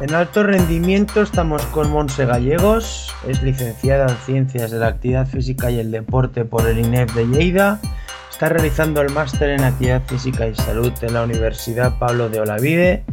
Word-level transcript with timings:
En 0.00 0.14
alto 0.14 0.42
rendimiento 0.42 1.20
estamos 1.20 1.60
con 1.66 1.90
Monse 1.90 2.24
Gallegos, 2.24 3.14
es 3.28 3.42
licenciada 3.42 4.08
en 4.08 4.16
Ciencias 4.16 4.70
de 4.70 4.78
la 4.78 4.86
Actividad 4.86 5.26
Física 5.26 5.70
y 5.70 5.78
el 5.78 5.90
Deporte 5.90 6.46
por 6.46 6.66
el 6.66 6.78
INEF 6.78 7.14
de 7.14 7.26
Lleida, 7.26 7.78
está 8.30 8.48
realizando 8.48 9.02
el 9.02 9.12
máster 9.12 9.50
en 9.50 9.62
Actividad 9.62 10.00
Física 10.06 10.46
y 10.46 10.54
Salud 10.54 10.90
en 11.02 11.12
la 11.12 11.22
Universidad 11.22 11.98
Pablo 11.98 12.30
de 12.30 12.40
Olavide, 12.40 13.04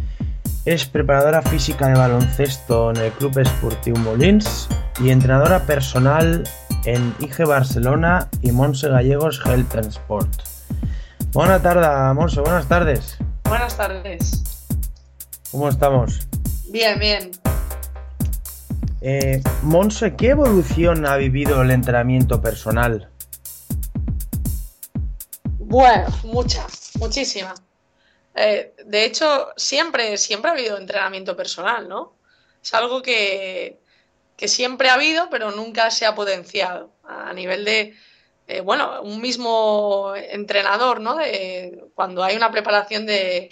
es 0.63 0.85
preparadora 0.85 1.41
física 1.41 1.89
de 1.89 1.95
baloncesto 1.95 2.91
en 2.91 2.97
el 2.97 3.11
Club 3.11 3.37
Esportiu 3.37 3.97
Molins 3.97 4.69
y 5.01 5.09
entrenadora 5.09 5.63
personal 5.63 6.45
en 6.85 7.13
IG 7.19 7.45
Barcelona 7.45 8.29
y 8.41 8.53
Monse 8.53 8.87
Gallegos 8.87 9.41
Health 9.45 9.75
and 9.75 9.87
Sport. 9.87 10.29
Buenas 11.33 11.61
tardes, 11.61 12.15
Monse, 12.15 12.39
buenas 12.39 12.65
tardes. 12.69 13.17
Buenas 13.43 13.75
tardes. 13.75 14.43
¿Cómo 15.51 15.67
estamos? 15.67 16.27
Bien, 16.69 16.99
bien. 16.99 17.31
Eh, 19.01 19.41
Monse, 19.63 20.15
¿qué 20.15 20.29
evolución 20.29 21.05
ha 21.05 21.15
vivido 21.15 21.61
el 21.61 21.71
entrenamiento 21.71 22.41
personal? 22.41 23.09
Bueno, 25.59 26.07
mucha, 26.23 26.65
muchísima. 26.99 27.53
Eh, 28.35 28.73
de 28.85 29.05
hecho, 29.05 29.49
siempre, 29.55 30.17
siempre 30.17 30.49
ha 30.49 30.53
habido 30.53 30.77
entrenamiento 30.77 31.35
personal, 31.37 31.87
¿no? 31.87 32.15
Es 32.61 32.73
algo 32.73 33.01
que, 33.01 33.79
que 34.35 34.47
siempre 34.47 34.89
ha 34.89 34.95
habido, 34.95 35.29
pero 35.29 35.51
nunca 35.51 35.89
se 35.89 36.05
ha 36.05 36.15
potenciado 36.15 36.91
a 37.03 37.31
nivel 37.33 37.65
de, 37.65 37.95
eh, 38.47 38.61
bueno, 38.61 39.01
un 39.01 39.21
mismo 39.21 40.13
entrenador, 40.15 40.99
¿no? 40.99 41.15
De, 41.15 41.85
cuando 41.95 42.23
hay 42.23 42.35
una 42.35 42.51
preparación 42.51 43.05
de, 43.05 43.49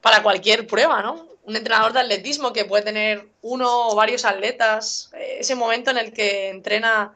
para 0.00 0.22
cualquier 0.22 0.66
prueba, 0.66 1.02
¿no? 1.02 1.29
Un 1.44 1.56
entrenador 1.56 1.92
de 1.92 2.00
atletismo 2.00 2.52
que 2.52 2.64
puede 2.64 2.84
tener 2.84 3.28
uno 3.42 3.88
o 3.88 3.94
varios 3.94 4.24
atletas, 4.24 5.10
eh, 5.14 5.38
ese 5.40 5.54
momento 5.54 5.90
en 5.90 5.98
el 5.98 6.12
que 6.12 6.48
entrena 6.48 7.14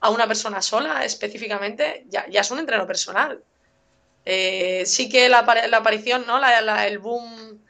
a 0.00 0.10
una 0.10 0.26
persona 0.26 0.62
sola 0.62 1.04
específicamente, 1.04 2.04
ya, 2.08 2.26
ya 2.28 2.40
es 2.40 2.50
un 2.50 2.58
entreno 2.58 2.86
personal. 2.86 3.42
Eh, 4.24 4.84
sí 4.86 5.08
que 5.08 5.28
la, 5.28 5.38
aparición, 5.38 6.26
¿no? 6.26 6.38
La, 6.38 6.86
el 6.86 6.98
boom, 6.98 7.62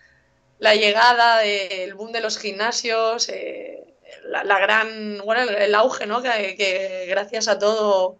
la 0.58 0.74
llegada, 0.74 1.38
del 1.40 1.94
boom 1.94 2.12
de 2.12 2.20
los 2.20 2.38
gimnasios, 2.38 3.28
eh, 3.28 3.84
la, 4.24 4.58
gran, 4.58 5.18
bueno, 5.24 5.42
el, 5.42 5.54
el 5.54 5.74
auge, 5.74 6.06
¿no? 6.06 6.22
Que, 6.22 6.56
que, 6.56 7.06
gracias 7.08 7.48
a 7.48 7.58
todo 7.58 8.18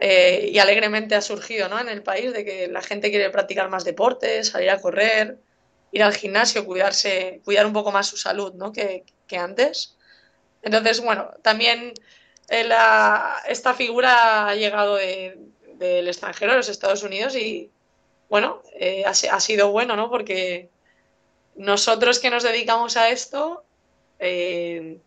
eh, 0.00 0.50
y 0.52 0.58
alegremente 0.58 1.14
ha 1.14 1.20
surgido, 1.20 1.68
¿no? 1.68 1.78
En 1.80 1.88
el 1.88 2.02
país 2.02 2.32
de 2.32 2.44
que 2.44 2.68
la 2.68 2.82
gente 2.82 3.10
quiere 3.10 3.30
practicar 3.30 3.68
más 3.68 3.84
deportes, 3.84 4.48
salir 4.48 4.70
a 4.70 4.80
correr, 4.80 5.38
ir 5.92 6.02
al 6.02 6.14
gimnasio, 6.14 6.64
cuidarse, 6.64 7.40
cuidar 7.44 7.66
un 7.66 7.72
poco 7.72 7.92
más 7.92 8.06
su 8.06 8.16
salud, 8.16 8.54
¿no? 8.54 8.72
Que, 8.72 9.04
antes. 9.38 9.96
Entonces, 10.62 11.00
bueno, 11.00 11.30
también 11.42 11.92
eh, 12.48 12.68
esta 13.46 13.74
figura 13.74 14.48
ha 14.48 14.54
llegado 14.54 14.96
de, 14.96 15.38
del 15.74 16.08
extranjero, 16.08 16.52
de 16.52 16.58
los 16.58 16.68
Estados 16.68 17.02
Unidos, 17.02 17.36
y 17.36 17.70
bueno, 18.28 18.62
eh, 18.78 19.04
ha, 19.04 19.40
sido 19.40 19.70
bueno, 19.70 19.96
¿no? 19.96 20.10
Porque 20.10 20.70
nosotros 21.56 22.18
que 22.18 22.30
nos 22.30 22.42
dedicamos 22.42 22.96
a 22.96 23.10
esto, 23.10 23.64
eh, 24.18 24.98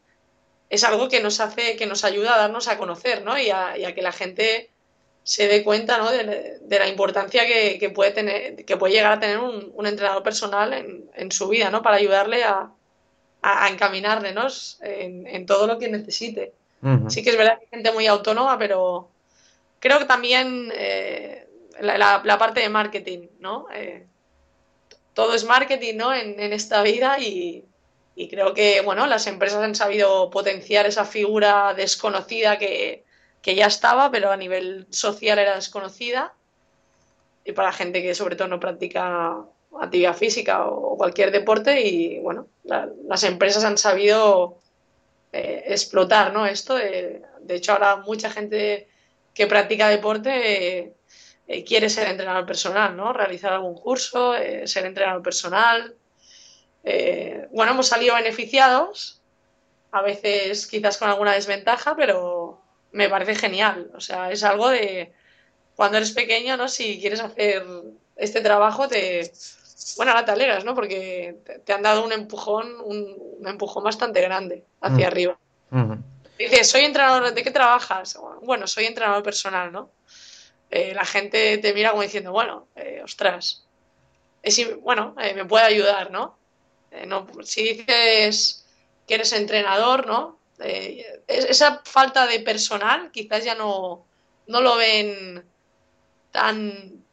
es 0.70 0.84
algo 0.84 1.10
que 1.10 1.22
nos 1.22 1.40
hace, 1.40 1.76
que 1.76 1.86
nos 1.86 2.04
ayuda 2.06 2.36
a 2.36 2.38
darnos 2.38 2.68
a 2.68 2.78
conocer, 2.78 3.24
¿no? 3.24 3.38
Y 3.38 3.50
a 3.50 3.94
que 3.94 4.02
la 4.02 4.12
gente 4.12 4.71
se 5.24 5.48
dé 5.48 5.64
cuenta 5.64 5.98
¿no? 5.98 6.12
de, 6.12 6.60
de, 6.62 6.80
la 6.80 6.88
importancia 6.88 7.46
que, 7.46 7.78
que, 7.80 7.90
puede 7.90 8.12
tener, 8.12 8.66
que 8.66 8.78
puede 8.78 8.94
llegar 8.94 9.14
a 9.14 9.20
tener 9.20 9.38
un, 9.38 9.72
un 9.76 9.86
entrenador 9.86 10.24
personal 10.24 10.74
en, 10.74 11.10
en, 11.16 11.32
su 11.32 11.48
vida, 11.48 11.70
¿no? 11.70 11.82
Para 11.84 11.98
ayudarle 11.98 12.44
a, 12.44 12.72
a, 13.42 13.66
a 13.66 13.70
encaminarle 13.70 14.34
¿no? 14.34 14.48
en, 14.82 15.28
en, 15.28 15.46
todo 15.46 15.68
lo 15.68 15.78
que 15.78 15.90
necesite. 15.90 16.54
Uh 16.82 16.88
-huh. 16.88 17.10
Sí 17.10 17.24
que 17.24 17.30
es 17.30 17.38
verdad 17.38 17.60
que 17.60 17.66
hay 17.66 17.70
gente 17.70 17.92
muy 17.92 18.08
autónoma, 18.08 18.58
pero 18.58 19.10
creo 19.80 20.00
que 20.00 20.06
también 20.06 20.72
eh, 20.76 21.48
la, 21.80 21.98
la, 21.98 22.22
la, 22.24 22.38
parte 22.38 22.62
de 22.62 22.70
marketing, 22.70 23.28
¿no? 23.40 23.68
Eh, 23.74 24.08
todo 25.14 25.36
es 25.36 25.44
marketing, 25.44 25.98
¿no? 25.98 26.14
En, 26.14 26.40
en 26.40 26.52
esta 26.52 26.82
vida 26.82 27.20
y, 27.20 27.64
y, 28.16 28.28
creo 28.28 28.54
que, 28.56 28.82
bueno, 28.82 29.06
las 29.06 29.28
empresas 29.28 29.62
han 29.64 29.76
sabido 29.76 30.32
potenciar 30.32 30.88
esa 30.88 31.06
figura 31.06 31.76
desconocida 31.76 32.58
que, 32.58 33.04
que 33.42 33.56
ya 33.56 33.68
estaba, 33.68 34.12
pero 34.12 34.32
a 34.32 34.38
nivel 34.38 34.88
social 34.90 35.40
era 35.40 35.56
desconocida. 35.56 36.34
Y 37.44 37.54
para 37.54 37.74
gente 37.74 38.02
que 38.02 38.14
sobre 38.16 38.36
todo 38.36 38.48
no 38.48 38.60
practica 38.60 39.38
actividad 39.80 40.16
física 40.16 40.66
o 40.66 40.98
cualquier 40.98 41.32
deporte, 41.32 41.82
y 41.82 42.20
bueno, 42.20 42.48
la, 42.64 42.90
las 43.08 43.24
empresas 43.24 43.64
han 43.64 43.78
sabido 43.78 44.62
eh, 45.34 45.64
explotar 45.68 46.34
¿no? 46.34 46.46
esto. 46.46 46.78
Eh, 46.78 47.22
de 47.42 47.56
hecho, 47.56 47.72
ahora 47.72 47.98
mucha 47.98 48.30
gente 48.30 48.90
que 49.34 49.48
practica 49.48 49.88
deporte 49.88 50.94
eh, 51.48 51.64
quiere 51.64 51.90
ser 51.90 52.10
entrenador 52.10 52.46
personal, 52.46 52.96
¿no? 52.98 53.14
Realizar 53.14 53.54
algún 53.54 53.76
curso, 53.76 54.34
ser 54.66 54.86
entrenador 54.86 55.22
personal. 55.22 55.96
Bueno, 57.52 57.72
hemos 57.72 57.88
salido 57.88 58.16
beneficiados, 58.16 59.22
a 59.92 60.02
veces 60.02 60.68
quizás 60.68 60.98
con 60.98 61.10
alguna 61.10 61.34
desventaja, 61.34 61.96
pero 61.96 62.41
me 62.92 63.10
parece 63.10 63.36
genial. 63.36 63.92
O 63.96 64.00
sea, 64.00 64.32
es 64.32 64.44
algo 64.44 64.70
de 64.70 65.14
cuando 65.76 65.98
eres 65.98 66.12
pequeño, 66.12 66.58
¿no? 66.58 66.68
Si 66.68 67.00
quieres 67.00 67.20
hacer 67.20 67.66
este 68.16 68.42
trabajo, 68.42 68.88
te. 68.88 69.32
Bueno, 69.98 70.12
ahora 70.12 70.26
te 70.26 70.32
alegras, 70.32 70.64
¿no? 70.64 70.76
Porque 70.76 71.38
te 71.66 71.74
han 71.74 71.82
dado 71.82 72.06
un 72.06 72.12
empujón, 72.12 72.80
un, 72.84 73.16
un 73.40 73.48
empujón 73.48 73.84
bastante 73.84 74.22
grande 74.22 74.64
hacia 74.80 75.06
mm. 75.06 75.08
arriba. 75.08 75.40
Mm. 75.72 75.94
Dices, 76.38 76.70
soy 76.70 76.82
entrenador, 76.86 77.34
¿de 77.34 77.44
qué 77.44 77.52
trabajas? 77.52 78.18
Bueno, 78.42 78.68
soy 78.68 78.86
entrenador 78.86 79.24
personal, 79.24 79.72
¿no? 79.72 79.92
Eh, 80.70 80.94
la 80.94 81.06
gente 81.06 81.58
te 81.58 81.74
mira 81.74 81.92
como 81.92 82.02
diciendo, 82.02 82.32
bueno, 82.32 82.68
eh, 82.76 83.02
ostras, 83.04 83.66
es, 84.42 84.82
bueno, 84.82 85.16
eh, 85.20 85.34
me 85.34 85.46
puede 85.46 85.66
ayudar, 85.66 86.12
¿no? 86.12 86.38
¿no? 87.08 87.28
Si 87.44 87.74
dices 87.74 88.66
que 89.08 89.16
eres 89.16 89.34
entrenador, 89.34 90.08
¿no? 90.08 90.40
Eh, 90.64 91.24
esa 91.28 91.82
falta 91.84 92.28
de 92.28 92.40
personal 92.40 93.12
quizás 93.12 93.44
ya 93.44 93.56
no, 93.56 94.06
no 94.48 94.62
lo 94.62 94.76
ven 94.76 95.44
tan 96.32 97.04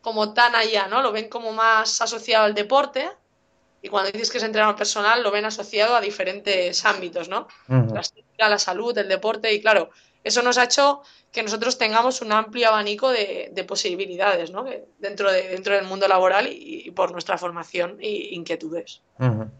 como 0.00 0.32
tan 0.34 0.54
allá, 0.54 0.86
¿no? 0.86 1.02
Lo 1.02 1.12
ven 1.12 1.28
como 1.28 1.52
más 1.52 2.00
asociado 2.00 2.44
al 2.44 2.54
deporte 2.54 3.10
y 3.82 3.88
cuando 3.88 4.10
dices 4.10 4.30
que 4.30 4.38
es 4.38 4.44
entrenador 4.44 4.76
personal 4.76 5.22
lo 5.22 5.30
ven 5.30 5.44
asociado 5.44 5.96
a 5.96 6.00
diferentes 6.00 6.84
ámbitos, 6.84 7.28
¿no? 7.28 7.48
Uh 7.68 7.74
-huh. 7.74 7.94
La 7.94 8.00
estética, 8.00 8.48
la 8.48 8.58
salud, 8.58 8.96
el 8.98 9.08
deporte 9.08 9.52
y 9.52 9.60
claro, 9.60 9.90
eso 10.24 10.42
nos 10.42 10.58
ha 10.58 10.64
hecho 10.64 11.02
que 11.32 11.42
nosotros 11.42 11.78
tengamos 11.78 12.20
un 12.20 12.32
amplio 12.32 12.68
abanico 12.68 13.10
de, 13.10 13.50
de 13.52 13.64
posibilidades, 13.64 14.50
¿no? 14.50 14.64
Dentro, 14.98 15.30
de, 15.30 15.48
dentro 15.48 15.74
del 15.74 15.84
mundo 15.84 16.08
laboral 16.08 16.46
y, 16.48 16.82
y 16.86 16.90
por 16.90 17.12
nuestra 17.12 17.36
formación 17.38 17.98
e 18.00 18.10
inquietudes. 18.34 19.02
Uh 19.18 19.24
-huh. 19.24 19.50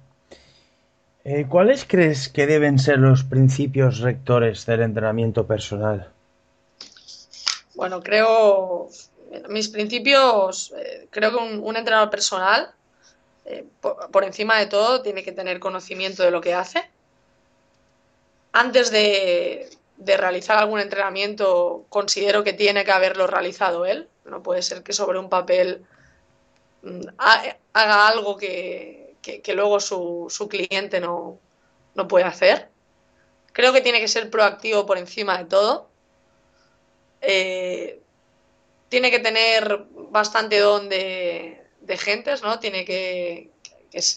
Eh, 1.28 1.44
¿Cuáles 1.48 1.84
crees 1.84 2.28
que 2.28 2.46
deben 2.46 2.78
ser 2.78 2.98
los 2.98 3.24
principios 3.24 3.98
rectores 3.98 4.64
del 4.64 4.82
entrenamiento 4.82 5.44
personal? 5.44 6.08
Bueno, 7.74 8.00
creo, 8.00 8.88
mis 9.48 9.66
principios, 9.66 10.72
eh, 10.78 11.08
creo 11.10 11.32
que 11.32 11.36
un, 11.38 11.76
entrenador 11.76 12.10
personal, 12.10 12.70
eh, 13.44 13.64
por, 13.80 14.08
por, 14.12 14.22
encima 14.22 14.60
de 14.60 14.66
todo, 14.66 15.02
tiene 15.02 15.24
que 15.24 15.32
tener 15.32 15.58
conocimiento 15.58 16.22
de 16.22 16.30
lo 16.30 16.40
que 16.40 16.54
hace. 16.54 16.88
Antes 18.52 18.92
de, 18.92 19.68
de 19.96 20.16
realizar 20.16 20.58
algún 20.58 20.78
entrenamiento, 20.78 21.86
considero 21.88 22.44
que 22.44 22.52
tiene 22.52 22.84
que 22.84 22.92
haberlo 22.92 23.26
realizado 23.26 23.84
él. 23.84 24.08
No 24.26 24.44
puede 24.44 24.62
ser 24.62 24.84
que 24.84 24.92
sobre 24.92 25.18
un 25.18 25.28
papel 25.28 25.84
mm, 26.82 27.00
haga 27.72 28.06
algo 28.06 28.36
que, 28.36 29.05
que, 29.42 29.54
luego 29.54 29.80
su, 29.80 30.26
su 30.30 30.48
cliente 30.48 31.00
no, 31.00 31.38
no, 31.94 32.08
puede 32.08 32.24
hacer. 32.24 32.70
Creo 33.52 33.72
que 33.72 33.80
tiene 33.80 34.00
que 34.00 34.08
ser 34.08 34.30
proactivo 34.30 34.86
por 34.86 34.98
encima 34.98 35.38
de 35.38 35.44
todo. 35.46 35.88
Eh, 37.20 38.00
tiene 38.88 39.10
que 39.10 39.18
tener 39.18 39.86
bastante 40.10 40.60
don 40.60 40.88
de, 40.88 41.62
de 41.80 41.96
gentes, 41.96 42.42
¿no? 42.42 42.58
Tiene 42.60 42.84
que, 42.84 43.50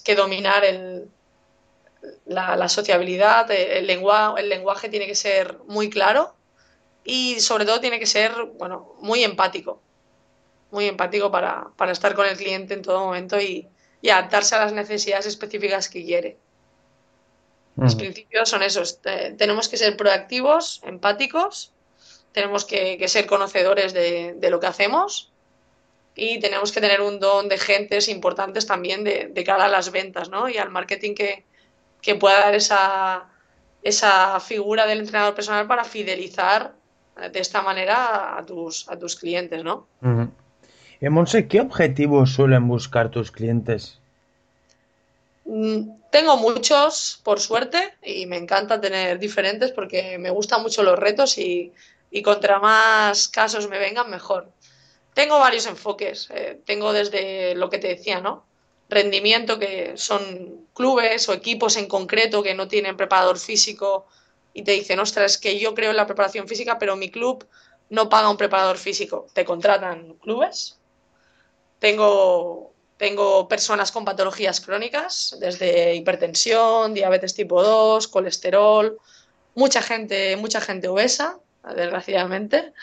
que, 0.03 0.15
dominar 0.15 0.63
el, 0.65 1.09
la, 2.25 2.69
sociabilidad, 2.69 3.49
el, 3.51 3.89
el 3.89 4.49
lenguaje 4.49 4.89
tiene 4.89 5.07
que 5.07 5.15
ser 5.15 5.57
muy 5.67 5.89
claro 5.89 6.35
y 7.03 7.39
sobre 7.39 7.65
todo 7.65 7.79
tiene 7.79 7.99
que 7.99 8.05
ser, 8.05 8.33
bueno, 8.57 8.95
muy 8.99 9.23
empático 9.23 9.81
muy 10.71 10.85
empático 10.85 11.31
para, 11.31 11.71
estar 11.91 12.15
con 12.15 12.27
el 12.27 12.37
cliente 12.37 12.73
en 12.73 12.81
todo 12.81 12.99
momento 12.99 13.39
y, 13.39 13.67
adaptarse 14.07 14.55
a 14.55 14.59
las 14.59 14.71
necesidades 14.71 15.25
específicas 15.25 15.89
que 15.89 16.05
quiere. 16.05 16.37
Los 17.75 17.95
principios 17.95 18.49
son 18.49 18.63
esos. 18.63 18.99
tenemos 19.01 19.69
que 19.69 19.77
ser 19.77 19.95
proactivos, 19.95 20.81
empáticos, 20.83 21.73
tenemos 22.31 22.65
que, 22.65 23.05
ser 23.07 23.25
conocedores 23.25 23.93
de, 23.93 24.37
lo 24.49 24.59
que 24.59 24.67
hacemos 24.67 25.31
y 26.15 26.39
tenemos 26.39 26.71
que 26.71 26.81
tener 26.81 27.01
un 27.01 27.19
don 27.19 27.47
de 27.47 27.57
gentes 27.57 28.09
importantes 28.09 28.67
también 28.67 29.03
de, 29.03 29.43
cara 29.45 29.65
a 29.65 29.69
las 29.69 29.91
ventas 29.91 30.29
¿no? 30.29 30.49
y 30.49 30.57
al 30.57 30.69
marketing 30.69 31.15
que, 31.15 31.45
pueda 32.15 32.39
dar 32.39 32.55
esa, 32.55 33.29
esa 33.81 34.39
figura 34.39 34.85
del 34.85 34.99
entrenador 34.99 35.35
personal 35.35 35.67
para 35.67 35.83
fidelizar 35.83 36.73
de 37.31 37.39
esta 37.39 37.61
manera 37.61 38.37
a 38.37 38.45
tus, 38.45 38.87
a 38.89 38.97
tus 38.97 39.15
clientes, 39.15 39.63
¿no? 39.63 39.87
Eh, 41.01 41.09
Monse, 41.09 41.47
¿qué 41.47 41.61
objetivos 41.61 42.33
suelen 42.33 42.67
buscar 42.67 43.09
tus 43.09 43.31
clientes? 43.31 43.99
Mm, 45.45 45.91
tengo 46.11 46.35
muchos, 46.37 47.21
por 47.23 47.39
suerte, 47.39 47.93
y 48.03 48.25
me 48.25 48.35
encanta 48.35 48.81
tener 48.81 49.17
diferentes 49.17 49.71
porque 49.71 50.17
me 50.17 50.29
gustan 50.29 50.61
mucho 50.61 50.83
los 50.83 50.99
retos 50.99 51.37
y, 51.37 51.71
contra 52.23 52.59
más 52.59 53.29
casos 53.29 53.69
me 53.69 53.79
vengan, 53.79 54.09
mejor. 54.09 54.51
Tengo 55.13 55.39
varios 55.39 55.67
enfoques. 55.67 56.29
Eh, 56.31 56.59
tengo 56.65 56.91
desde 56.91 57.55
lo 57.55 57.69
que 57.69 57.77
te 57.77 57.87
decía, 57.87 58.19
¿no? 58.19 58.43
Rendimiento, 58.89 59.57
que 59.57 59.93
son 59.95 60.67
clubes 60.73 61.29
o 61.29 61.33
equipos 61.33 61.77
en 61.77 61.87
concreto 61.87 62.43
que 62.43 62.55
no 62.55 62.67
tienen 62.67 62.97
preparador 62.97 63.39
físico 63.39 64.07
y 64.53 64.63
te 64.63 64.71
dicen, 64.73 64.99
ostras, 64.99 65.33
es 65.33 65.37
que 65.37 65.59
yo 65.59 65.73
creo 65.75 65.91
en 65.91 65.97
la 65.97 66.07
preparación 66.07 66.47
física, 66.47 66.77
pero 66.79 66.97
mi 66.97 67.09
club 67.09 67.47
no 67.89 68.09
paga 68.09 68.29
un 68.29 68.37
preparador 68.37 68.77
físico. 68.77 69.27
Te 69.33 69.45
contratan 69.45 70.15
clubes 70.15 70.78
tengo, 71.79 72.73
tengo 72.97 73.47
personas 73.47 73.91
con 73.91 74.05
patologías 74.05 74.61
crónicas, 74.61 75.35
desde 75.39 75.95
hipertensión, 75.95 76.93
diabetes 76.93 77.33
tipo 77.33 77.63
2, 77.63 78.07
colesterol, 78.07 78.97
mucha 79.55 79.81
gente, 79.81 80.35
mucha 80.37 80.61
gente 80.61 80.87
obesa, 80.87 81.39
desgraciadamente. 81.75 82.73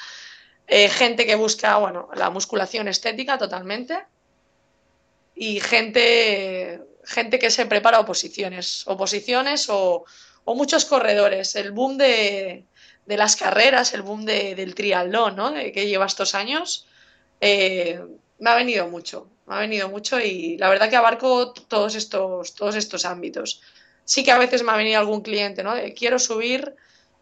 Eh, 0.67 0.89
gente 0.89 1.27
que 1.27 1.37
busca, 1.37 1.77
bueno, 1.79 2.09
la 2.15 2.31
musculación 2.31 2.89
estética 2.89 3.39
totalmente. 3.39 4.05
Y 5.35 5.61
gente, 5.61 6.81
gente 7.05 7.39
que 7.39 7.51
se 7.51 7.67
prepara 7.67 8.01
oposiciones, 8.01 8.87
oposiciones 8.87 9.67
o, 9.69 10.05
muchos 10.47 10.85
corredores. 10.85 11.57
El 11.57 11.73
boom 11.73 11.99
de, 11.99 12.65
de 13.05 13.17
las 13.17 13.37
carreras, 13.37 13.93
el 13.95 14.03
boom 14.03 14.25
de, 14.25 14.55
del 14.55 14.75
triatlón, 14.75 15.37
¿no? 15.37 15.53
que 15.53 15.87
lleva 15.87 16.07
estos 16.07 16.35
años, 16.35 16.87
eh, 17.41 18.01
me 18.39 18.51
ha 18.51 18.55
venido 18.55 18.89
mucho, 18.89 19.29
me 19.47 19.55
ha 19.55 19.59
venido 19.61 19.89
mucho 19.89 20.21
y 20.21 20.57
la 20.59 20.69
verdad 20.69 20.91
que 20.91 20.97
abarco 20.97 21.53
todos 21.53 21.95
estos, 21.95 22.55
todos 22.55 22.77
estos 22.77 23.05
ámbitos. 23.05 23.63
Sí 24.05 24.23
que 24.25 24.33
a 24.33 24.39
veces 24.39 24.63
me 24.63 24.73
ha 24.73 24.77
venido 24.77 25.01
algún 25.01 25.23
cliente, 25.23 25.63
¿no? 25.63 25.75
Quiero 25.97 26.19
subir, 26.19 26.75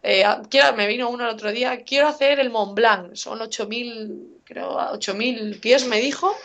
eh, 0.03 0.23
quiero, 0.49 0.73
me 0.75 0.87
vino 0.87 1.09
uno 1.09 1.23
el 1.23 1.31
otro 1.31 1.51
día, 1.51 1.83
quiero 1.83 2.07
hacer 2.07 2.39
el 2.39 2.49
Mont 2.49 2.75
Blanc, 2.75 3.15
son 3.15 3.39
8.000, 3.39 4.41
creo, 4.43 4.77
8.000 4.77 5.59
pies, 5.59 5.85
me 5.87 5.99
dijo. 5.99 6.35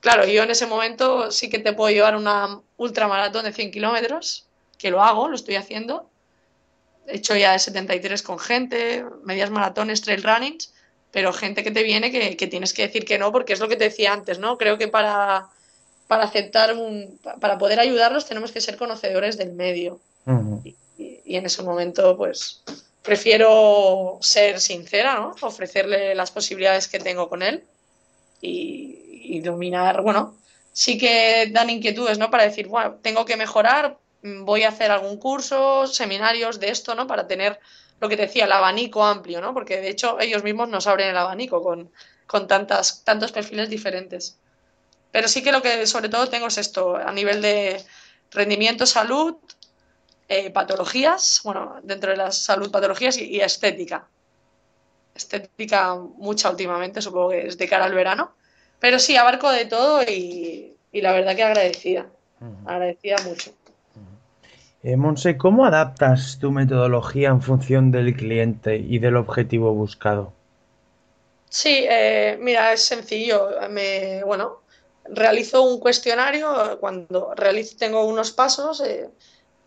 Claro, 0.00 0.26
yo 0.26 0.42
en 0.42 0.50
ese 0.50 0.66
momento 0.66 1.30
sí 1.30 1.48
que 1.48 1.60
te 1.60 1.72
puedo 1.72 1.94
llevar 1.94 2.16
una 2.16 2.60
ultramaratón 2.76 3.44
de 3.44 3.52
100 3.52 3.70
kilómetros, 3.70 4.46
que 4.78 4.90
lo 4.90 5.02
hago, 5.02 5.28
lo 5.28 5.36
estoy 5.36 5.54
haciendo. 5.54 6.10
He 7.06 7.16
hecho 7.16 7.36
ya 7.36 7.52
de 7.52 7.60
73 7.60 8.22
con 8.22 8.38
gente, 8.38 9.04
medias 9.22 9.50
maratones, 9.50 10.02
trail 10.02 10.22
runnings 10.22 10.72
pero 11.12 11.32
gente 11.32 11.62
que 11.62 11.70
te 11.70 11.82
viene 11.82 12.10
que, 12.10 12.46
tienes 12.46 12.72
que 12.72 12.86
decir 12.86 13.04
que 13.04 13.18
no, 13.18 13.30
porque 13.30 13.52
es 13.52 13.60
lo 13.60 13.68
que 13.68 13.76
te 13.76 13.84
decía 13.84 14.12
antes, 14.12 14.38
¿no? 14.38 14.56
Creo 14.56 14.78
que 14.78 14.88
para, 14.88 15.46
para 16.08 16.24
aceptar 16.24 16.74
un, 16.74 17.20
para 17.38 17.58
poder 17.58 17.78
ayudarlos 17.78 18.26
tenemos 18.26 18.50
que 18.50 18.62
ser 18.62 18.76
conocedores 18.78 19.36
del 19.36 19.52
medio. 19.52 20.00
y, 20.64 21.36
en 21.36 21.46
ese 21.46 21.62
momento, 21.62 22.16
pues, 22.16 22.62
prefiero 23.02 24.18
ser 24.20 24.60
sincera, 24.60 25.14
¿no? 25.16 25.36
Ofrecerle 25.42 26.14
las 26.14 26.30
posibilidades 26.30 26.88
que 26.88 26.98
tengo 26.98 27.28
con 27.28 27.42
él 27.42 27.62
y, 28.40 29.40
dominar, 29.40 30.02
bueno, 30.02 30.36
sí 30.72 30.98
que 30.98 31.48
dan 31.50 31.70
inquietudes, 31.70 32.18
¿no? 32.18 32.30
Para 32.30 32.44
decir, 32.44 32.68
bueno, 32.68 32.96
tengo 33.02 33.24
que 33.24 33.36
mejorar, 33.36 33.96
voy 34.22 34.62
a 34.62 34.68
hacer 34.68 34.90
algún 34.90 35.16
curso, 35.18 35.86
seminarios 35.86 36.60
de 36.60 36.70
esto, 36.70 36.94
¿no? 36.94 37.06
Para 37.06 37.26
tener 37.26 37.58
lo 38.02 38.08
que 38.08 38.16
te 38.16 38.22
decía, 38.22 38.46
el 38.46 38.52
abanico 38.52 39.04
amplio, 39.04 39.40
¿no? 39.40 39.54
Porque 39.54 39.80
de 39.80 39.88
hecho 39.88 40.18
ellos 40.18 40.42
mismos 40.42 40.68
nos 40.68 40.88
abren 40.88 41.10
el 41.10 41.16
abanico 41.16 41.62
con, 41.62 41.92
con 42.26 42.48
tantas, 42.48 43.04
tantos 43.04 43.30
perfiles 43.30 43.70
diferentes. 43.70 44.40
Pero 45.12 45.28
sí 45.28 45.40
que 45.40 45.52
lo 45.52 45.62
que 45.62 45.86
sobre 45.86 46.08
todo 46.08 46.28
tengo 46.28 46.48
es 46.48 46.58
esto, 46.58 46.96
a 46.96 47.12
nivel 47.12 47.40
de 47.40 47.80
rendimiento, 48.32 48.86
salud, 48.86 49.36
eh, 50.28 50.50
patologías, 50.50 51.42
bueno, 51.44 51.76
dentro 51.84 52.10
de 52.10 52.16
la 52.16 52.32
salud, 52.32 52.72
patologías 52.72 53.18
y, 53.18 53.40
estética. 53.40 54.08
Estética 55.14 55.94
mucha 55.94 56.50
últimamente, 56.50 57.00
supongo 57.00 57.30
que 57.30 57.46
es 57.46 57.56
de 57.56 57.68
cara 57.68 57.84
al 57.84 57.94
verano. 57.94 58.34
Pero 58.80 58.98
sí, 58.98 59.16
abarco 59.16 59.48
de 59.48 59.66
todo 59.66 60.02
y, 60.02 60.74
la 60.92 61.12
verdad 61.12 61.36
que 61.36 61.44
agradecida. 61.44 62.10
Agradecida 62.66 63.18
mucho. 63.24 63.52
Eh, 64.84 64.96
Monse, 64.96 65.36
¿cómo 65.36 65.64
adaptas 65.64 66.38
tu 66.40 66.50
metodología 66.50 67.28
en 67.28 67.40
función 67.40 67.92
del 67.92 68.16
cliente 68.16 68.76
y 68.76 68.98
del 68.98 69.16
objetivo 69.16 69.72
buscado? 69.72 70.32
Sí, 71.48 71.86
eh, 71.88 72.36
mira, 72.40 72.72
es 72.72 72.82
sencillo. 72.82 73.50
Me, 73.70 74.24
bueno, 74.24 74.62
realizo 75.04 75.62
un 75.62 75.78
cuestionario. 75.78 76.78
Cuando 76.80 77.32
realizo, 77.36 77.76
tengo 77.78 78.04
unos 78.04 78.32
pasos. 78.32 78.80
Eh, 78.80 79.08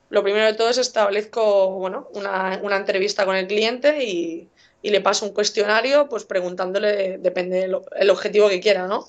lo 0.09 0.21
primero 0.21 0.47
de 0.47 0.53
todo 0.53 0.69
es 0.69 0.77
establezco 0.77 1.71
bueno, 1.71 2.09
una, 2.13 2.59
entrevista 2.75 3.25
con 3.25 3.37
el 3.37 3.47
cliente 3.47 4.03
y, 4.03 4.49
le 4.83 5.01
paso 5.01 5.25
un 5.25 5.33
cuestionario, 5.33 6.07
pues 6.09 6.25
preguntándole, 6.25 7.17
depende 7.17 7.61
del 7.61 8.09
objetivo 8.11 8.49
que 8.49 8.59
quiera, 8.59 8.85
¿no? 8.85 9.07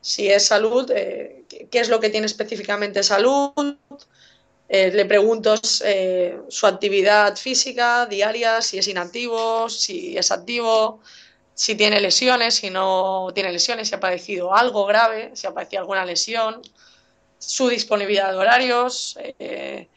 Si 0.00 0.28
es 0.30 0.46
salud, 0.46 0.86
¿qué 0.86 1.68
es 1.72 1.88
lo 1.88 1.98
que 1.98 2.10
tiene 2.10 2.26
específicamente 2.26 3.02
salud? 3.02 3.76
Eh, 4.68 4.90
le 4.90 5.04
pregunto 5.04 5.54
eh, 5.84 6.40
su 6.48 6.66
actividad 6.66 7.36
física 7.36 8.06
diaria, 8.06 8.60
si 8.62 8.78
es 8.78 8.88
inactivo, 8.88 9.68
si 9.68 10.18
es 10.18 10.32
activo, 10.32 11.00
si 11.54 11.76
tiene 11.76 12.00
lesiones, 12.00 12.56
si 12.56 12.70
no 12.70 13.28
tiene 13.32 13.52
lesiones, 13.52 13.88
si 13.88 13.94
ha 13.94 14.00
padecido 14.00 14.54
algo 14.54 14.84
grave, 14.86 15.30
si 15.34 15.46
ha 15.46 15.54
padecido 15.54 15.82
alguna 15.82 16.04
lesión, 16.04 16.62
su 17.38 17.68
disponibilidad 17.68 18.32
de 18.32 18.38
horarios, 18.38 19.16
eh, 19.38 19.88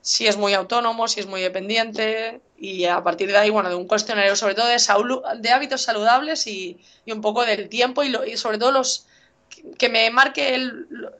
si 0.00 0.26
es 0.26 0.36
muy 0.36 0.54
autónomo, 0.54 1.08
si 1.08 1.20
es 1.20 1.26
muy 1.26 1.40
dependiente 1.40 2.40
y 2.56 2.84
a 2.84 3.02
partir 3.02 3.28
de 3.30 3.38
ahí, 3.38 3.50
bueno, 3.50 3.68
de 3.70 3.74
un 3.74 3.88
cuestionario 3.88 4.36
sobre 4.36 4.54
todo 4.54 4.66
de, 4.68 4.78
de 5.40 5.50
hábitos 5.50 5.82
saludables 5.82 6.46
y, 6.46 6.78
un 7.06 7.20
poco 7.20 7.44
del 7.44 7.68
tiempo 7.68 8.04
y, 8.04 8.14
y 8.26 8.36
sobre 8.36 8.58
todo 8.58 8.70
los 8.70 9.06
que 9.78 9.88
me 9.88 10.10
marque 10.10 10.58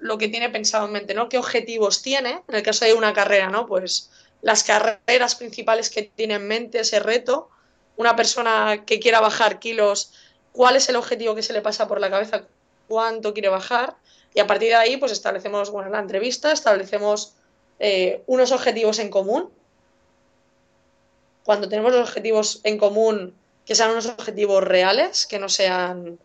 lo 0.00 0.18
que 0.18 0.28
tiene 0.28 0.50
pensado 0.50 0.86
en 0.86 0.92
mente, 0.92 1.14
¿no? 1.14 1.28
¿Qué 1.28 1.38
objetivos 1.38 2.02
tiene? 2.02 2.42
En 2.48 2.54
el 2.54 2.62
caso 2.62 2.84
de 2.84 2.94
una 2.94 3.12
carrera, 3.12 3.48
¿no? 3.48 3.66
Pues 3.66 4.10
las 4.40 4.64
carreras 4.64 5.34
principales 5.34 5.90
que 5.90 6.02
tiene 6.02 6.34
en 6.34 6.46
mente, 6.46 6.80
ese 6.80 6.98
reto. 6.98 7.48
Una 7.96 8.16
persona 8.16 8.84
que 8.84 8.98
quiera 9.00 9.20
bajar 9.20 9.58
kilos, 9.58 10.12
¿cuál 10.52 10.76
es 10.76 10.88
el 10.88 10.96
objetivo 10.96 11.34
que 11.34 11.42
se 11.42 11.52
le 11.52 11.60
pasa 11.60 11.86
por 11.86 12.00
la 12.00 12.10
cabeza? 12.10 12.44
¿Cuánto 12.88 13.32
quiere 13.32 13.48
bajar? 13.48 13.96
Y 14.34 14.40
a 14.40 14.46
partir 14.46 14.68
de 14.68 14.76
ahí, 14.76 14.96
pues 14.96 15.12
establecemos, 15.12 15.70
bueno, 15.70 15.90
la 15.90 16.00
entrevista, 16.00 16.52
establecemos 16.52 17.34
eh, 17.78 18.22
unos 18.26 18.50
objetivos 18.50 18.98
en 18.98 19.10
común. 19.10 19.50
Cuando 21.44 21.68
tenemos 21.68 21.92
los 21.92 22.08
objetivos 22.08 22.60
en 22.64 22.78
común, 22.78 23.34
que 23.66 23.74
sean 23.74 23.90
unos 23.90 24.06
objetivos 24.06 24.64
reales, 24.64 25.26
que 25.26 25.38
no 25.38 25.48
sean 25.48 26.18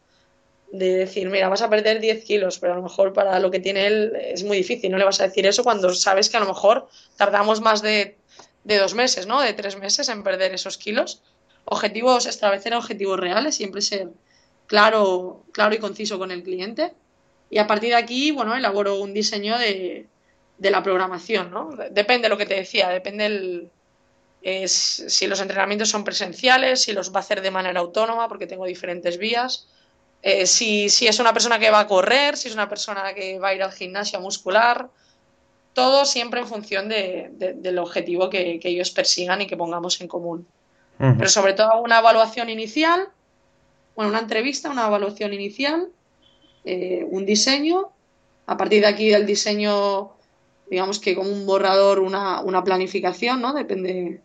de 0.77 0.97
decir, 0.97 1.29
mira, 1.29 1.49
vas 1.49 1.61
a 1.61 1.69
perder 1.69 1.99
10 1.99 2.23
kilos, 2.23 2.59
pero 2.59 2.73
a 2.73 2.75
lo 2.75 2.83
mejor 2.83 3.13
para 3.13 3.39
lo 3.39 3.51
que 3.51 3.59
tiene 3.59 3.87
él 3.87 4.13
es 4.15 4.43
muy 4.43 4.57
difícil, 4.57 4.91
no 4.91 4.97
le 4.97 5.05
vas 5.05 5.19
a 5.21 5.27
decir 5.27 5.45
eso 5.45 5.63
cuando 5.63 5.93
sabes 5.93 6.29
que 6.29 6.37
a 6.37 6.39
lo 6.39 6.47
mejor 6.47 6.87
tardamos 7.15 7.61
más 7.61 7.81
de, 7.81 8.17
dos 8.63 8.93
meses, 8.93 9.27
¿no? 9.27 9.41
De 9.41 9.53
tres 9.53 9.77
meses 9.77 10.09
en 10.09 10.23
perder 10.23 10.53
esos 10.53 10.77
kilos. 10.77 11.21
Objetivos, 11.65 12.25
establecer 12.25 12.73
objetivos 12.73 13.19
reales, 13.19 13.55
siempre 13.55 13.81
ser 13.81 14.09
claro, 14.67 15.43
claro 15.51 15.75
y 15.75 15.79
conciso 15.79 16.19
con 16.19 16.31
el 16.31 16.43
cliente. 16.43 16.93
Y 17.49 17.59
a 17.59 17.67
partir 17.67 17.89
de 17.89 17.95
aquí, 17.95 18.31
bueno, 18.31 18.55
elaboro 18.55 18.99
un 18.99 19.13
diseño 19.13 19.57
de, 19.57 20.07
de 20.57 20.71
la 20.71 20.83
programación, 20.83 21.51
¿no? 21.51 21.69
Depende 21.91 22.23
de 22.23 22.29
lo 22.29 22.37
que 22.37 22.45
te 22.45 22.55
decía, 22.55 22.89
depende 22.89 23.25
el, 23.25 23.71
si 24.67 25.27
los 25.27 25.41
entrenamientos 25.41 25.89
son 25.89 26.03
presenciales, 26.03 26.83
si 26.83 26.93
los 26.93 27.11
va 27.11 27.17
a 27.17 27.19
hacer 27.19 27.41
de 27.41 27.51
manera 27.51 27.79
autónoma, 27.79 28.27
porque 28.27 28.47
tengo 28.47 28.65
diferentes 28.65 29.17
vías. 29.17 29.67
Eh, 30.29 30.45
si, 30.45 30.89
si, 30.89 31.07
es 31.07 31.21
una 31.21 31.31
persona 31.31 31.57
que 31.57 31.71
va 31.71 31.79
a 31.79 31.87
correr, 31.87 32.35
si 32.35 32.49
es 32.49 32.53
una 32.53 32.67
persona 32.67 33.13
que 33.13 33.39
va 33.39 33.47
a 33.47 33.53
ir 33.53 33.63
al 33.63 33.71
gimnasio 33.71 34.19
muscular, 34.19 34.89
todo 35.71 36.03
siempre 36.03 36.41
en 36.41 36.47
función 36.47 36.89
de, 36.89 37.29
de, 37.31 37.53
del 37.53 37.79
objetivo 37.79 38.29
que, 38.29 38.59
que, 38.59 38.67
ellos 38.67 38.91
persigan 38.91 39.39
y 39.39 39.47
que 39.47 39.55
pongamos 39.55 40.01
en 40.01 40.09
común. 40.09 40.45
Uh 40.99 41.03
-huh. 41.03 41.17
Pero 41.17 41.29
sobre 41.29 41.53
todo 41.53 41.81
una 41.81 41.99
evaluación 41.99 42.49
inicial, 42.49 43.07
bueno, 43.95 44.09
una 44.09 44.19
entrevista, 44.19 44.69
una 44.69 44.87
evaluación 44.87 45.31
inicial, 45.31 45.87
eh, 46.65 47.07
un 47.09 47.25
diseño, 47.25 47.93
a 48.47 48.57
partir 48.57 48.81
de 48.81 48.87
aquí 48.87 49.07
del 49.07 49.25
diseño, 49.25 50.11
digamos 50.69 50.99
que 50.99 51.15
como 51.15 51.29
un 51.31 51.45
borrador, 51.45 51.99
una, 51.99 52.41
una 52.41 52.65
planificación, 52.65 53.39
¿no? 53.39 53.53
Depende, 53.53 54.19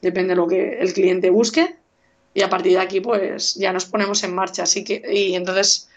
depende 0.00 0.30
de 0.30 0.36
lo 0.36 0.46
que 0.46 0.78
el 0.80 0.94
cliente 0.94 1.28
busque 1.28 1.77
y 2.38 2.42
a 2.42 2.48
partir 2.48 2.74
de 2.74 2.78
aquí 2.78 3.00
pues 3.00 3.56
ya 3.56 3.72
nos 3.72 3.86
ponemos 3.86 4.22
en 4.22 4.32
marcha. 4.32 4.62
Así 4.62 4.84
que 4.84 5.02
y 5.12 5.34
entonces 5.34 5.88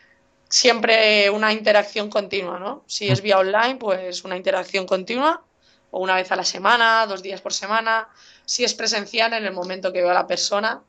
siempre 0.50 1.30
una 1.30 1.54
interacción 1.54 2.10
continua 2.10 2.60
no 2.60 2.84
si 2.88 3.08
es 3.10 3.22
vía 3.22 3.38
online 3.38 3.76
pues 3.76 4.24
una 4.24 4.36
interacción 4.36 4.86
continua 4.88 5.44
o 5.92 6.02
una 6.02 6.16
vez 6.16 6.32
a 6.32 6.36
la 6.36 6.44
semana 6.44 7.06
dos 7.06 7.22
días 7.22 7.42
por 7.42 7.54
semana. 7.54 8.08
Si 8.44 8.64
es 8.64 8.74
presencial 8.74 9.34
en 9.34 9.46
el 9.46 9.54
momento 9.54 9.94
que 9.94 10.02
veo 10.02 10.10
a 10.10 10.16
la 10.16 10.26
persona 10.26 10.82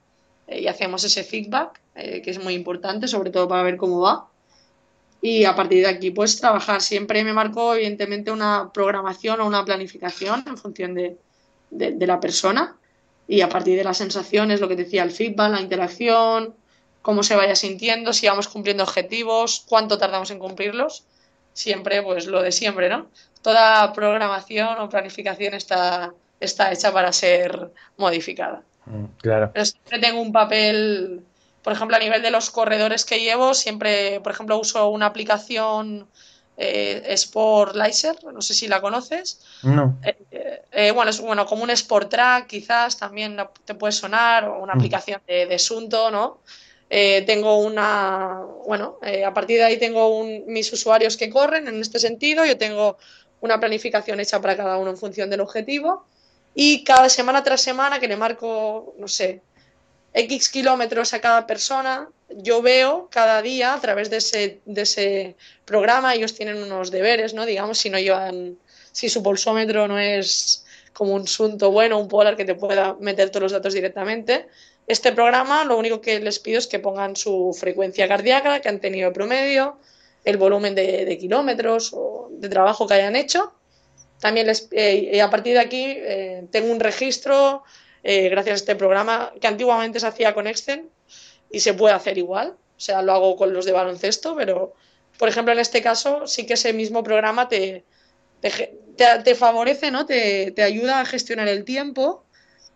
eh, 0.46 0.62
y 0.62 0.68
hacemos 0.68 1.04
ese 1.04 1.22
feedback 1.22 1.78
eh, 1.96 2.22
que 2.22 2.30
es 2.30 2.42
muy 2.42 2.54
importante 2.54 3.06
sobre 3.06 3.28
todo 3.28 3.46
para 3.46 3.62
ver 3.62 3.76
cómo 3.76 4.00
va. 4.00 4.28
Y 5.20 5.44
a 5.44 5.54
partir 5.54 5.82
de 5.82 5.90
aquí 5.90 6.12
pues 6.12 6.40
trabajar. 6.40 6.80
Siempre 6.80 7.22
me 7.24 7.34
marco 7.34 7.74
evidentemente 7.74 8.30
una 8.30 8.70
programación 8.72 9.42
o 9.42 9.46
una 9.46 9.66
planificación 9.66 10.44
en 10.46 10.56
función 10.56 10.94
de, 10.94 11.18
de 11.70 12.06
la 12.06 12.18
persona 12.20 12.78
y 13.28 13.40
a 13.40 13.48
partir 13.48 13.76
de 13.76 13.84
las 13.84 13.98
sensaciones, 13.98 14.60
lo 14.60 14.68
que 14.68 14.76
decía, 14.76 15.02
el 15.02 15.10
feedback, 15.10 15.52
la 15.52 15.60
interacción, 15.60 16.54
cómo 17.02 17.22
se 17.22 17.36
vaya 17.36 17.54
sintiendo, 17.54 18.12
si 18.12 18.26
vamos 18.28 18.48
cumpliendo 18.48 18.84
objetivos, 18.84 19.64
cuánto 19.68 19.98
tardamos 19.98 20.30
en 20.30 20.38
cumplirlos, 20.38 21.04
siempre 21.52 22.02
pues 22.02 22.26
lo 22.26 22.42
de 22.42 22.52
siempre, 22.52 22.88
¿no? 22.88 23.08
Toda 23.42 23.92
programación 23.92 24.78
o 24.78 24.88
planificación 24.88 25.54
está, 25.54 26.12
está 26.40 26.72
hecha 26.72 26.92
para 26.92 27.12
ser 27.12 27.70
modificada. 27.96 28.62
Claro. 29.20 29.50
Pero 29.52 29.64
siempre 29.64 29.98
tengo 29.98 30.20
un 30.20 30.32
papel, 30.32 31.22
por 31.62 31.72
ejemplo, 31.72 31.96
a 31.96 32.00
nivel 32.00 32.22
de 32.22 32.30
los 32.30 32.50
corredores 32.50 33.04
que 33.04 33.20
llevo, 33.20 33.54
siempre, 33.54 34.20
por 34.20 34.32
ejemplo, 34.32 34.58
uso 34.58 34.88
una 34.88 35.06
aplicación 35.06 36.08
eh, 36.56 37.02
Sport 37.14 37.74
Laser, 37.74 38.16
no 38.32 38.42
sé 38.42 38.54
si 38.54 38.68
la 38.68 38.80
conoces. 38.80 39.40
No. 39.62 39.98
Eh, 40.02 40.62
eh, 40.70 40.90
bueno, 40.92 41.10
es 41.10 41.20
bueno, 41.20 41.46
como 41.46 41.62
un 41.62 41.70
Sport 41.70 42.10
Track, 42.10 42.46
quizás 42.46 42.98
también 42.98 43.36
te 43.64 43.74
puede 43.74 43.92
sonar, 43.92 44.44
o 44.44 44.62
una 44.62 44.74
mm. 44.74 44.78
aplicación 44.78 45.20
de, 45.26 45.46
de, 45.46 45.58
Sunto, 45.58 46.10
¿no? 46.10 46.40
Tengo 46.90 47.56
una, 47.56 48.42
bueno, 48.66 48.98
a 49.26 49.32
partir 49.32 49.56
de 49.56 49.64
ahí 49.64 49.78
tengo 49.78 50.14
un, 50.14 50.44
mis 50.46 50.70
usuarios 50.74 51.16
que 51.16 51.30
corren 51.30 51.66
en 51.66 51.80
este 51.80 51.98
sentido, 51.98 52.44
yo 52.44 52.58
tengo 52.58 52.98
una 53.40 53.58
planificación 53.58 54.20
hecha 54.20 54.42
para 54.42 54.58
cada 54.58 54.76
uno 54.76 54.90
en 54.90 54.98
función 54.98 55.30
del 55.30 55.40
objetivo 55.40 56.04
y 56.54 56.84
cada 56.84 57.08
semana 57.08 57.42
tras 57.42 57.62
semana 57.62 57.98
que 57.98 58.08
le 58.08 58.16
marco, 58.16 58.94
no 58.98 59.08
sé, 59.08 59.40
X 60.14 60.48
kilómetros 60.50 61.14
a 61.14 61.20
cada 61.20 61.46
persona, 61.46 62.08
yo 62.28 62.62
veo 62.62 63.08
cada 63.10 63.40
día 63.42 63.74
a 63.74 63.80
través 63.80 64.10
de 64.10 64.18
ese, 64.18 64.60
de 64.64 64.82
ese 64.82 65.36
programa, 65.64 66.14
ellos 66.14 66.34
tienen 66.34 66.62
unos 66.62 66.90
deberes, 66.90 67.34
¿no? 67.34 67.46
Digamos, 67.46 67.78
si 67.78 67.90
no 67.90 67.98
llevan, 67.98 68.58
si 68.92 69.08
su 69.08 69.22
pulsómetro 69.22 69.88
no 69.88 69.98
es 69.98 70.64
como 70.92 71.14
un 71.14 71.26
sunto 71.26 71.70
bueno, 71.70 71.98
un 71.98 72.08
polar 72.08 72.36
que 72.36 72.44
te 72.44 72.54
pueda 72.54 72.96
meter 73.00 73.30
todos 73.30 73.44
los 73.44 73.52
datos 73.52 73.72
directamente. 73.72 74.48
Este 74.86 75.12
programa 75.12 75.64
lo 75.64 75.78
único 75.78 76.00
que 76.00 76.20
les 76.20 76.38
pido 76.38 76.58
es 76.58 76.66
que 76.66 76.78
pongan 76.78 77.16
su 77.16 77.56
frecuencia 77.58 78.06
cardíaca 78.08 78.60
que 78.60 78.68
han 78.68 78.80
tenido 78.80 79.12
promedio, 79.12 79.78
el 80.24 80.36
volumen 80.36 80.74
de, 80.74 81.04
de 81.04 81.18
kilómetros 81.18 81.92
o 81.94 82.28
de 82.32 82.48
trabajo 82.48 82.86
que 82.86 82.94
hayan 82.94 83.16
hecho. 83.16 83.52
También 84.20 84.46
les, 84.46 84.68
eh, 84.70 85.20
a 85.20 85.30
partir 85.30 85.54
de 85.54 85.60
aquí 85.60 85.84
eh, 85.84 86.44
tengo 86.52 86.70
un 86.70 86.78
registro 86.78 87.64
eh, 88.02 88.28
gracias 88.28 88.52
a 88.52 88.56
este 88.56 88.76
programa 88.76 89.32
que 89.40 89.46
antiguamente 89.46 90.00
se 90.00 90.06
hacía 90.06 90.34
con 90.34 90.46
Excel 90.46 90.88
y 91.50 91.60
se 91.60 91.74
puede 91.74 91.94
hacer 91.94 92.18
igual. 92.18 92.56
O 92.76 92.80
sea, 92.80 93.02
lo 93.02 93.12
hago 93.12 93.36
con 93.36 93.52
los 93.52 93.64
de 93.64 93.72
baloncesto, 93.72 94.34
pero 94.34 94.74
por 95.18 95.28
ejemplo 95.28 95.52
en 95.52 95.60
este 95.60 95.82
caso 95.82 96.26
sí 96.26 96.46
que 96.46 96.54
ese 96.54 96.72
mismo 96.72 97.04
programa 97.04 97.48
te, 97.48 97.84
te, 98.40 98.76
te, 99.24 99.34
favorece, 99.34 99.90
¿no? 99.90 100.04
Te, 100.04 100.50
te, 100.50 100.62
ayuda 100.62 101.00
a 101.00 101.04
gestionar 101.04 101.46
el 101.46 101.64
tiempo 101.64 102.24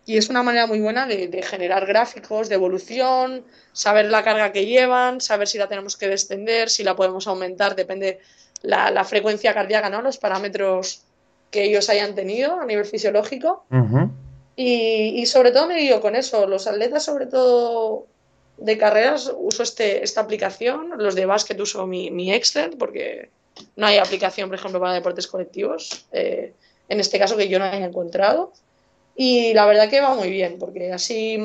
y 0.05 0.15
es 0.15 0.29
una 0.29 0.43
manera 0.43 0.65
muy 0.65 0.79
buena 0.79 1.05
de, 1.05 1.27
de, 1.27 1.41
generar 1.41 1.85
gráficos 1.85 2.47
de 2.47 2.55
evolución, 2.55 3.43
saber 3.73 4.05
la 4.05 4.23
carga 4.23 4.53
que 4.53 4.65
llevan, 4.65 5.19
saber 5.19 5.49
si 5.49 5.57
la 5.57 5.67
tenemos 5.67 5.97
que 5.97 6.07
descender, 6.07 6.69
si 6.69 6.85
la 6.85 6.95
podemos 6.95 7.27
aumentar, 7.27 7.75
depende 7.75 8.19
la, 8.61 8.89
la 8.91 9.03
frecuencia 9.03 9.53
cardíaca, 9.53 9.89
¿no? 9.89 10.01
Los 10.01 10.17
parámetros 10.17 11.03
que 11.51 11.63
ellos 11.63 11.89
hayan 11.89 12.15
tenido 12.15 12.59
a 12.59 12.65
nivel 12.65 12.85
fisiológico. 12.85 13.65
Y, 14.59 15.21
y, 15.21 15.25
sobre 15.27 15.51
todo 15.51 15.67
me 15.67 15.77
guío 15.77 16.01
con 16.01 16.15
eso. 16.15 16.47
Los 16.47 16.65
atletas, 16.65 17.05
sobre 17.05 17.27
todo 17.27 18.07
de 18.57 18.75
carreras, 18.75 19.31
uso 19.37 19.61
este, 19.61 20.03
esta 20.03 20.21
aplicación. 20.21 20.93
Los 20.97 21.13
de 21.13 21.27
básquet 21.27 21.59
uso 21.61 21.85
mi, 21.85 22.09
mi, 22.09 22.33
Excel, 22.33 22.75
porque 22.75 23.29
no 23.75 23.85
hay 23.85 23.97
aplicación, 23.97 24.49
por 24.49 24.57
ejemplo, 24.57 24.79
para 24.79 24.93
deportes 24.93 25.27
colectivos. 25.27 26.07
Eh, 26.11 26.53
en 26.89 26.99
este 26.99 27.19
caso 27.19 27.37
que 27.37 27.47
yo 27.47 27.59
no 27.59 27.65
haya 27.65 27.85
encontrado. 27.85 28.51
Y 29.15 29.53
la 29.53 29.67
verdad 29.67 29.91
que 29.91 30.01
va 30.01 30.15
muy 30.15 30.31
bien, 30.31 30.57
porque 30.57 30.91
así 30.91 31.37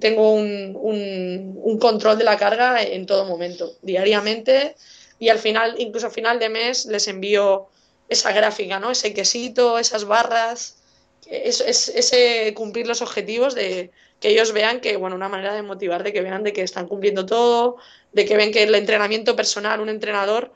tengo 0.00 0.32
un, 0.32 0.76
un, 0.80 1.60
un 1.62 1.78
control 1.78 2.18
de 2.18 2.24
la 2.24 2.36
carga 2.36 2.82
en 2.82 3.06
todo 3.06 3.24
momento, 3.24 3.74
diariamente. 3.82 4.74
Y 5.20 5.28
al 5.28 5.38
final, 5.38 5.76
incluso 5.78 6.08
a 6.08 6.10
final 6.10 6.40
de 6.40 6.48
mes, 6.48 6.86
les 6.86 7.06
envío 7.06 7.68
esa 8.08 8.32
gráfica, 8.32 8.80
¿no? 8.80 8.90
Ese 8.90 9.14
quesito, 9.14 9.78
esas 9.78 10.04
barras 10.04 10.77
es, 11.26 11.60
es, 11.60 11.88
ese 11.88 12.54
cumplir 12.54 12.86
los 12.86 13.02
objetivos 13.02 13.54
de 13.54 13.90
que 14.20 14.30
ellos 14.30 14.52
vean 14.52 14.80
que, 14.80 14.96
bueno, 14.96 15.16
una 15.16 15.28
manera 15.28 15.54
de 15.54 15.62
motivar, 15.62 16.02
de 16.02 16.12
que 16.12 16.22
vean 16.22 16.42
de 16.42 16.52
que 16.52 16.62
están 16.62 16.88
cumpliendo 16.88 17.26
todo, 17.26 17.76
de 18.12 18.24
que 18.24 18.36
ven 18.36 18.52
que 18.52 18.64
el 18.64 18.74
entrenamiento 18.74 19.36
personal, 19.36 19.80
un 19.80 19.88
entrenador, 19.88 20.52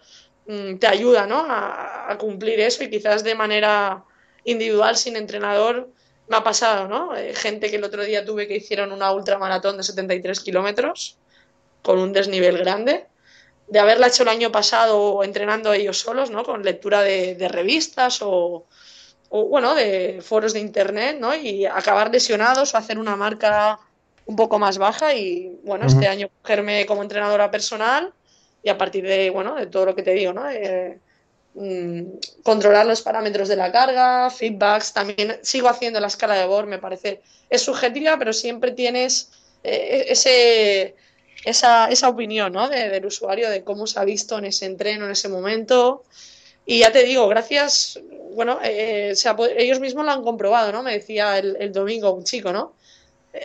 mmm, 0.46 0.76
te 0.76 0.86
ayuda, 0.86 1.26
¿no? 1.26 1.44
A, 1.48 2.16
cumplir 2.18 2.60
eso 2.60 2.84
y 2.84 2.90
quizás 2.90 3.24
de 3.24 3.34
manera 3.34 4.04
individual, 4.44 4.96
sin 4.96 5.16
entrenador, 5.16 5.88
me 6.28 6.36
ha 6.36 6.44
pasado, 6.44 6.88
¿no? 6.88 7.16
Eh, 7.16 7.34
gente 7.34 7.70
que 7.70 7.76
el 7.76 7.84
otro 7.84 8.04
día 8.04 8.24
tuve 8.24 8.46
que 8.46 8.56
hicieron 8.56 8.92
una 8.92 9.12
ultramaratón 9.12 9.76
de 9.76 9.82
73 9.82 10.40
kilómetros 10.40 11.16
con 11.82 11.98
un 11.98 12.12
desnivel 12.12 12.58
grande, 12.58 13.06
de 13.68 13.78
haberla 13.78 14.08
hecho 14.08 14.24
el 14.24 14.28
año 14.28 14.52
pasado 14.52 15.24
entrenando 15.24 15.72
ellos 15.72 15.98
solos, 15.98 16.30
¿no? 16.30 16.44
Con 16.44 16.62
lectura 16.62 17.02
de 17.02 17.48
revistas 17.48 18.20
o, 18.22 18.66
o 19.34 19.46
bueno, 19.46 19.74
de 19.74 20.20
foros 20.20 20.52
de 20.52 20.60
internet, 20.60 21.16
¿no? 21.18 21.34
Y 21.34 21.64
acabar 21.64 22.10
lesionados 22.10 22.74
o 22.74 22.76
hacer 22.76 22.98
una 22.98 23.16
marca 23.16 23.78
un 24.26 24.36
poco 24.36 24.58
más 24.58 24.76
baja 24.76 25.14
y, 25.14 25.58
bueno, 25.64 25.86
uh 25.86 25.88
-huh. 25.88 25.94
este 25.94 26.06
año 26.06 26.28
cogerme 26.42 26.84
como 26.84 27.02
entrenadora 27.02 27.50
personal 27.50 28.12
y 28.62 28.68
a 28.68 28.76
partir 28.76 29.04
de, 29.06 29.30
bueno, 29.30 29.54
de 29.54 29.66
todo 29.66 29.86
lo 29.86 29.94
que 29.94 30.02
te 30.02 30.12
digo, 30.12 30.34
¿no? 30.34 30.44
De, 30.44 30.98
mmm, 31.54 32.02
controlar 32.42 32.84
los 32.84 33.00
parámetros 33.00 33.48
de 33.48 33.56
la 33.56 33.72
carga, 33.72 34.28
feedbacks, 34.28 34.92
también 34.92 35.38
sigo 35.40 35.68
haciendo 35.70 35.98
la 35.98 36.08
escala 36.08 36.34
de 36.34 36.44
Bohr, 36.44 36.66
me 36.66 36.78
parece, 36.78 37.22
es 37.48 37.62
subjetiva, 37.62 38.18
pero 38.18 38.34
siempre 38.34 38.72
tienes 38.72 39.30
eh, 39.64 40.04
ese, 40.08 40.94
esa, 41.46 41.88
esa 41.88 42.08
opinión, 42.10 42.52
¿no? 42.52 42.68
De, 42.68 42.90
del 42.90 43.06
usuario, 43.06 43.48
de 43.48 43.64
cómo 43.64 43.86
se 43.86 43.98
ha 43.98 44.04
visto 44.04 44.36
en 44.36 44.44
ese 44.44 44.66
entreno, 44.66 45.06
en 45.06 45.12
ese 45.12 45.30
momento. 45.30 46.04
Y 46.64 46.80
ya 46.80 46.92
te 46.92 47.02
digo, 47.02 47.26
gracias, 47.28 48.00
bueno, 48.34 48.58
eh, 48.62 49.12
se 49.14 49.28
ha, 49.28 49.36
ellos 49.56 49.80
mismos 49.80 50.04
lo 50.04 50.12
han 50.12 50.22
comprobado, 50.22 50.72
¿no? 50.72 50.82
Me 50.82 50.92
decía 50.92 51.38
el, 51.38 51.56
el 51.58 51.72
domingo 51.72 52.12
un 52.12 52.24
chico, 52.24 52.52
¿no? 52.52 52.74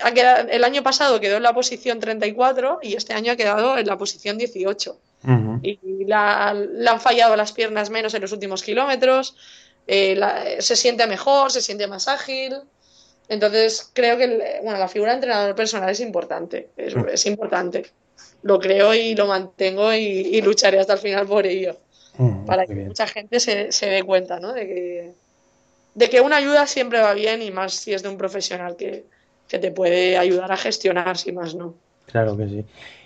Ha 0.04 0.12
quedado, 0.12 0.50
el 0.50 0.64
año 0.64 0.84
pasado 0.84 1.20
quedó 1.20 1.38
en 1.38 1.44
la 1.44 1.54
posición 1.54 2.00
34 2.00 2.80
y 2.84 2.96
este 2.96 3.14
año 3.14 3.32
ha 3.32 3.36
quedado 3.36 3.78
en 3.78 3.88
la 3.88 3.98
posición 3.98 4.38
18. 4.38 5.00
Uh 5.24 5.28
-huh. 5.28 5.60
Y 5.64 6.06
la, 6.06 6.54
le 6.54 6.90
han 6.90 7.00
fallado 7.00 7.36
las 7.36 7.54
piernas 7.54 7.90
menos 7.90 8.14
en 8.14 8.22
los 8.22 8.32
últimos 8.34 8.64
kilómetros, 8.64 9.36
eh, 9.88 10.16
la, 10.16 10.44
se 10.60 10.76
siente 10.76 11.08
mejor, 11.08 11.52
se 11.52 11.62
siente 11.62 11.88
más 11.88 12.08
ágil. 12.08 12.58
Entonces 13.30 13.90
creo 13.94 14.18
que 14.18 14.60
bueno, 14.62 14.78
la 14.78 14.88
figura 14.90 15.12
de 15.12 15.18
entrenador 15.18 15.56
personal 15.56 15.90
es 15.90 16.02
importante, 16.02 16.70
es, 16.78 16.94
uh 16.94 17.00
-huh. 17.00 17.10
es 17.14 17.26
importante. 17.26 17.86
Lo 18.44 18.60
creo 18.60 18.94
y 18.94 19.16
lo 19.16 19.26
mantengo 19.26 19.94
y, 19.94 19.98
y 20.36 20.42
lucharé 20.42 20.80
hasta 20.80 20.94
el 20.94 21.00
final 21.00 21.26
por 21.26 21.46
ello 21.46 21.78
para 22.46 22.66
que 22.66 22.74
bien. 22.74 22.88
mucha 22.88 23.08
gente 23.08 23.40
se, 23.40 23.72
se 23.72 23.88
dé 23.88 24.04
cuenta, 24.04 24.40
¿no? 24.40 24.54
De 24.54 24.68
que, 24.68 25.12
de 25.96 26.10
que 26.10 26.22
una 26.22 26.38
ayuda 26.38 26.68
siempre 26.68 27.02
va 27.02 27.14
bien 27.14 27.42
y 27.42 27.52
más 27.52 27.74
si 27.74 27.94
es 27.94 28.04
de 28.04 28.10
un 28.10 28.18
profesional 28.18 28.76
que, 28.76 29.06
que 29.48 29.60
te 29.60 29.72
puede 29.72 30.18
ayudar 30.18 30.52
a 30.52 30.58
gestionar, 30.58 31.18
si 31.18 31.32
más 31.32 31.56
no. 31.56 31.74
Claro 32.08 32.38
que 32.38 32.48
sí. 32.48 32.66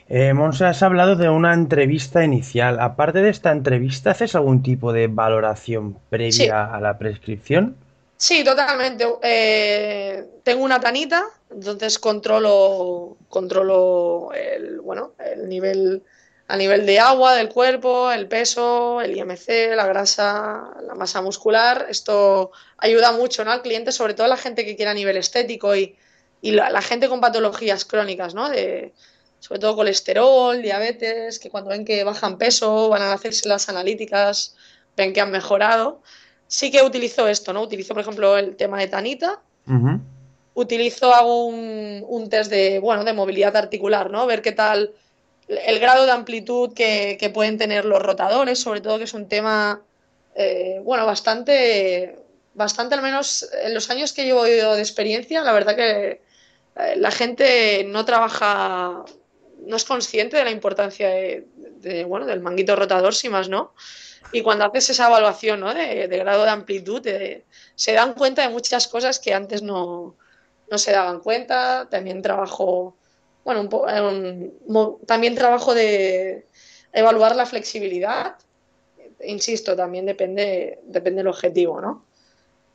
Eh, 0.10 0.34
Monse, 0.34 0.66
has 0.66 0.84
hablado 0.84 1.16
de 1.16 1.30
una 1.30 1.54
entrevista 1.54 2.24
inicial. 2.24 2.80
Aparte 2.82 3.22
de 3.22 3.30
esta 3.30 3.52
entrevista, 3.52 4.12
¿haces 4.12 4.36
algún 4.36 4.62
tipo 4.62 4.92
de 4.92 5.08
valoración 5.08 5.98
previa 6.10 6.32
Sí. 6.32 6.50
a 6.50 6.80
la 6.82 6.98
prescripción? 6.98 7.76
Sí, 8.18 8.44
totalmente. 8.44 9.06
Eh, 9.24 10.24
tengo 10.44 10.64
una 10.64 10.80
tanita, 10.80 11.24
entonces 11.50 11.98
controlo, 11.98 13.16
controlo 13.30 14.32
el, 14.34 14.82
bueno, 14.82 15.14
el 15.34 15.48
nivel 15.50 16.04
a 16.52 16.58
nivel 16.58 16.86
de 16.86 17.00
agua 17.00 17.34
del 17.36 17.48
cuerpo, 17.48 18.12
el 18.12 18.28
peso, 18.28 19.00
el 19.00 19.16
IMC, 19.16 19.74
la 19.74 19.86
grasa, 19.86 20.74
la 20.86 20.96
masa 20.96 21.22
muscular. 21.22 21.86
Esto 21.90 22.52
ayuda 22.78 23.14
mucho, 23.14 23.46
¿no? 23.46 23.52
al 23.52 23.62
cliente, 23.62 23.94
sobre 23.94 24.16
todo 24.16 24.28
la 24.28 24.36
gente 24.36 24.66
que 24.66 24.76
quiere 24.76 24.92
a 24.92 24.94
nivel 24.94 25.16
estético 25.16 25.74
y, 25.78 25.96
y 26.42 26.52
la, 26.52 26.70
la 26.70 26.82
gente 26.82 27.08
con 27.08 27.22
patologías 27.22 27.86
crónicas, 27.86 28.34
¿no? 28.34 28.50
De, 28.50 28.92
sobre 29.40 29.62
todo 29.62 29.78
colesterol, 29.78 30.62
diabetes, 30.62 31.40
que 31.40 31.50
cuando 31.50 31.70
ven 31.70 31.86
que 31.86 32.04
bajan 32.04 32.38
peso, 32.38 32.90
van 32.90 33.02
a 33.02 33.14
hacerse 33.14 33.48
las 33.48 33.70
analíticas, 33.70 34.54
ven 34.98 35.14
que 35.14 35.22
han 35.22 35.32
mejorado. 35.32 36.02
Sí 36.48 36.70
que 36.70 36.82
utilizo 36.82 37.30
esto, 37.30 37.54
¿no? 37.54 37.62
Utilizo, 37.62 37.94
por 37.94 38.02
ejemplo, 38.02 38.38
el 38.38 38.58
tema 38.58 38.78
de 38.78 38.88
Tanita, 38.88 39.40
utilizo, 40.54 41.14
hago 41.14 41.46
un, 41.46 42.04
un 42.06 42.30
test 42.30 42.52
de, 42.52 42.80
bueno, 42.80 43.06
de 43.06 43.14
movilidad 43.14 43.56
articular, 43.56 44.12
¿no? 44.12 44.26
Ver 44.26 44.42
qué 44.42 44.52
tal 44.52 44.94
el 45.66 45.80
grado 45.80 46.06
de 46.06 46.12
amplitud 46.12 46.74
que, 46.74 47.32
pueden 47.34 47.58
tener 47.58 47.86
los 47.86 48.02
rotadores, 48.02 48.60
sobre 48.60 48.82
todo 48.82 48.98
que 48.98 49.04
es 49.06 49.14
un 49.14 49.28
tema, 49.28 49.82
eh, 50.36 50.80
bueno, 50.84 51.06
bastante, 51.06 52.18
bastante 52.54 52.96
al 52.96 53.02
menos 53.02 53.50
en 53.62 53.74
los 53.74 53.90
años 53.90 54.14
que 54.14 54.26
llevo 54.26 54.44
de 54.44 54.80
experiencia, 54.80 55.42
la 55.42 55.54
verdad 55.54 55.76
que 55.76 56.22
eh, 56.76 56.96
la 56.96 57.12
gente 57.12 57.84
no 57.86 58.06
trabaja, 58.06 59.04
no 59.66 59.76
es 59.76 59.86
consciente 59.86 60.38
de 60.38 60.46
la 60.46 60.52
importancia 60.52 61.10
de, 61.10 62.06
bueno, 62.06 62.26
del 62.26 62.40
manguito 62.40 62.76
rotador, 62.76 63.14
si 63.14 63.30
más 63.30 63.50
no. 63.50 63.74
Y 64.32 64.42
cuando 64.42 64.66
haces 64.66 64.92
esa 64.92 65.08
evaluación 65.08 65.60
¿no? 65.60 65.74
de, 65.74 66.08
grado 66.08 66.44
de 66.44 66.50
amplitud, 66.50 67.02
de, 67.02 67.46
se 67.76 67.92
dan 67.94 68.14
cuenta 68.14 68.44
de 68.44 68.50
muchas 68.50 68.88
cosas 68.88 69.20
que 69.20 69.34
antes 69.34 69.62
no, 69.62 70.16
no 70.70 70.78
se 70.78 70.92
daban 70.92 71.20
cuenta. 71.20 71.90
También 71.90 72.22
trabajo, 72.22 72.96
bueno, 73.44 73.62
un, 73.62 74.98
también 75.06 75.36
trabajo 75.36 75.74
de 75.74 76.46
evaluar 76.94 77.36
la 77.36 77.46
flexibilidad. 77.46 78.36
Insisto, 79.24 79.76
también 79.76 80.06
depende, 80.06 80.80
depende 80.84 81.20
del 81.20 81.28
objetivo, 81.28 81.82
¿no? 81.82 82.06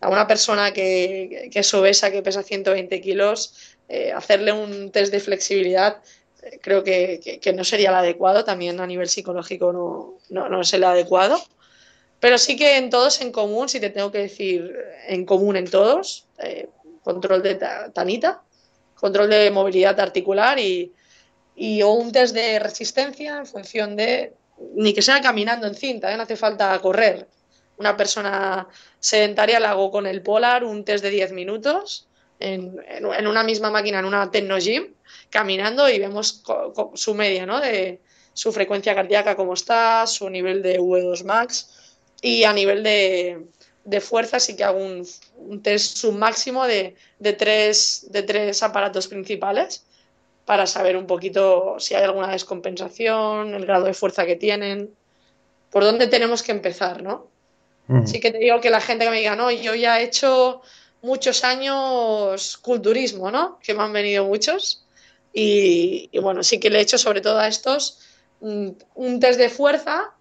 A 0.01 0.09
una 0.09 0.27
persona 0.27 0.73
que, 0.73 1.49
que 1.51 1.61
es 1.61 1.75
obesa, 1.75 2.11
que 2.11 2.23
pesa 2.23 2.43
120 2.43 3.01
kilos, 3.01 3.77
eh, 3.89 4.13
hacerle 4.13 4.53
un 4.53 4.91
test 4.91 5.13
de 5.13 5.21
flexibilidad 5.21 6.03
eh, 6.47 6.61
creo 6.63 6.85
que, 6.85 7.41
que, 7.43 7.53
no 7.53 7.65
sería 7.65 7.91
el 7.91 7.97
adecuado, 7.97 8.45
también 8.45 8.81
a 8.81 8.87
nivel 8.87 9.09
psicológico 9.09 9.73
no, 9.73 10.15
no, 10.31 10.49
no, 10.49 10.61
es 10.61 10.73
el 10.75 10.85
adecuado. 10.85 11.41
Pero 12.21 12.39
sí 12.39 12.57
que 12.57 12.77
en 12.77 12.91
todos 12.91 13.21
en 13.21 13.33
común, 13.33 13.69
si 13.69 13.81
te 13.81 13.91
tengo 13.91 14.11
que 14.11 14.19
decir 14.19 14.75
en 15.09 15.27
común 15.27 15.57
en 15.57 15.69
todos, 15.69 16.27
eh, 16.39 16.69
control 17.03 17.43
de 17.43 17.59
tanita, 17.93 18.43
control 18.97 19.31
de 19.31 19.51
movilidad 19.51 19.99
articular 20.01 20.59
y, 20.59 20.93
y, 21.55 21.83
o 21.83 21.91
un 21.91 22.13
test 22.13 22.35
de 22.35 22.59
resistencia 22.59 23.39
en 23.39 23.47
función 23.47 23.95
de, 23.95 24.35
ni 24.75 24.93
que 24.93 25.03
sea 25.03 25.21
caminando 25.21 25.67
en 25.67 25.75
cinta, 25.75 26.13
¿eh? 26.13 26.17
no 26.17 26.25
hace 26.25 26.37
falta 26.37 26.79
correr. 26.81 27.29
Una 27.79 27.97
persona 27.97 28.67
sedentaria 28.99 29.61
la 29.61 29.71
hago 29.71 29.91
con 29.91 30.07
el 30.07 30.23
Polar, 30.23 30.65
un 30.65 30.85
test 30.85 31.05
de 31.05 31.11
10 31.11 31.33
minutos 31.33 32.09
en, 32.41 32.77
en, 32.89 33.27
una 33.27 33.43
misma 33.43 33.71
máquina, 33.71 33.99
en 33.99 34.07
una 34.07 34.31
Tecnogym, 34.31 34.95
caminando 35.31 35.89
y 35.89 35.99
vemos 35.99 36.43
su 36.95 37.15
media, 37.15 37.45
¿no? 37.45 37.61
De 37.61 38.01
su 38.33 38.53
frecuencia 38.53 38.95
cardíaca, 38.95 39.37
cómo 39.37 39.55
está, 39.55 40.07
su 40.07 40.29
nivel 40.29 40.63
de 40.63 40.79
V2 40.79 41.25
max 41.25 41.71
y 42.21 42.45
a 42.45 42.53
nivel 42.53 42.83
de, 42.83 43.47
de 43.87 44.01
fuerza 44.01 44.41
sí 44.41 44.57
que 44.57 44.65
hago 44.65 44.79
un, 44.79 45.07
un 45.39 45.63
test 45.63 45.97
submáximo 45.97 46.67
de, 46.67 46.97
de, 47.21 47.33
tres, 47.33 48.07
de 48.11 48.23
tres 48.25 48.63
aparatos 48.63 49.07
principales 49.07 49.87
para 50.45 50.67
saber 50.67 50.97
un 50.97 51.07
poquito 51.07 51.77
si 51.79 51.95
hay 51.95 52.03
alguna 52.03 52.33
descompensación, 52.33 53.55
el 53.55 53.65
grado 53.65 53.87
de 53.87 53.95
fuerza 53.95 54.27
que 54.27 54.37
tienen, 54.37 54.91
por 55.71 55.85
dónde 55.85 56.09
tenemos 56.09 56.43
que 56.43 56.53
empezar, 56.53 57.03
¿no? 57.03 57.29
Mm. 57.87 58.07
Sí 58.07 58.19
que 58.19 58.33
te 58.33 58.39
digo 58.39 58.61
que 58.61 58.71
la 58.71 58.81
gente 58.81 59.05
que 59.05 59.11
me 59.11 59.19
diga, 59.19 59.37
no, 59.37 59.51
yo 59.53 59.75
ya 59.75 60.01
he 60.01 60.05
hecho 60.05 60.63
muchos 61.03 61.45
años 61.45 62.57
culturismo, 62.59 63.31
¿no? 63.31 63.59
Que 63.63 63.73
me 63.73 63.83
han 63.85 63.93
venido 63.93 64.25
muchos. 64.25 64.85
Y, 65.33 66.09
y, 66.11 66.19
bueno, 66.19 66.43
sí 66.43 66.59
que 66.59 66.71
le 66.71 66.79
he 66.79 66.83
hecho 66.83 66.99
sobre 66.99 67.21
todo 67.21 67.39
a 67.39 67.47
estos 67.47 68.01
mm, 68.41 68.69
un 68.95 69.21
test 69.21 69.39
de 69.39 69.49
fuerza 69.49 70.15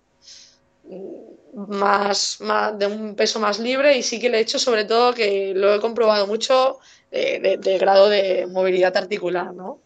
mm, 0.84 1.25
más, 1.56 2.42
más, 2.42 2.78
de 2.78 2.86
un 2.86 3.16
peso 3.16 3.40
más 3.40 3.60
libre 3.60 3.98
y 3.98 4.04
sí 4.04 4.20
que 4.20 4.30
le 4.30 4.40
he 4.40 4.42
hecho 4.42 4.60
sobre 4.60 4.84
todo 4.84 5.14
que 5.14 5.54
lo 5.56 5.74
he 5.74 5.80
comprobado 5.80 6.28
mucho 6.28 6.80
de, 7.10 7.58
de, 7.62 7.78
grado 7.78 8.10
de 8.10 8.46
movilidad 8.48 8.96
articular, 8.98 9.54
¿no? 9.54 9.80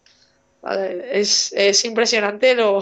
Es, 1.12 1.52
es, 1.52 1.84
impresionante 1.84 2.54
lo, 2.54 2.80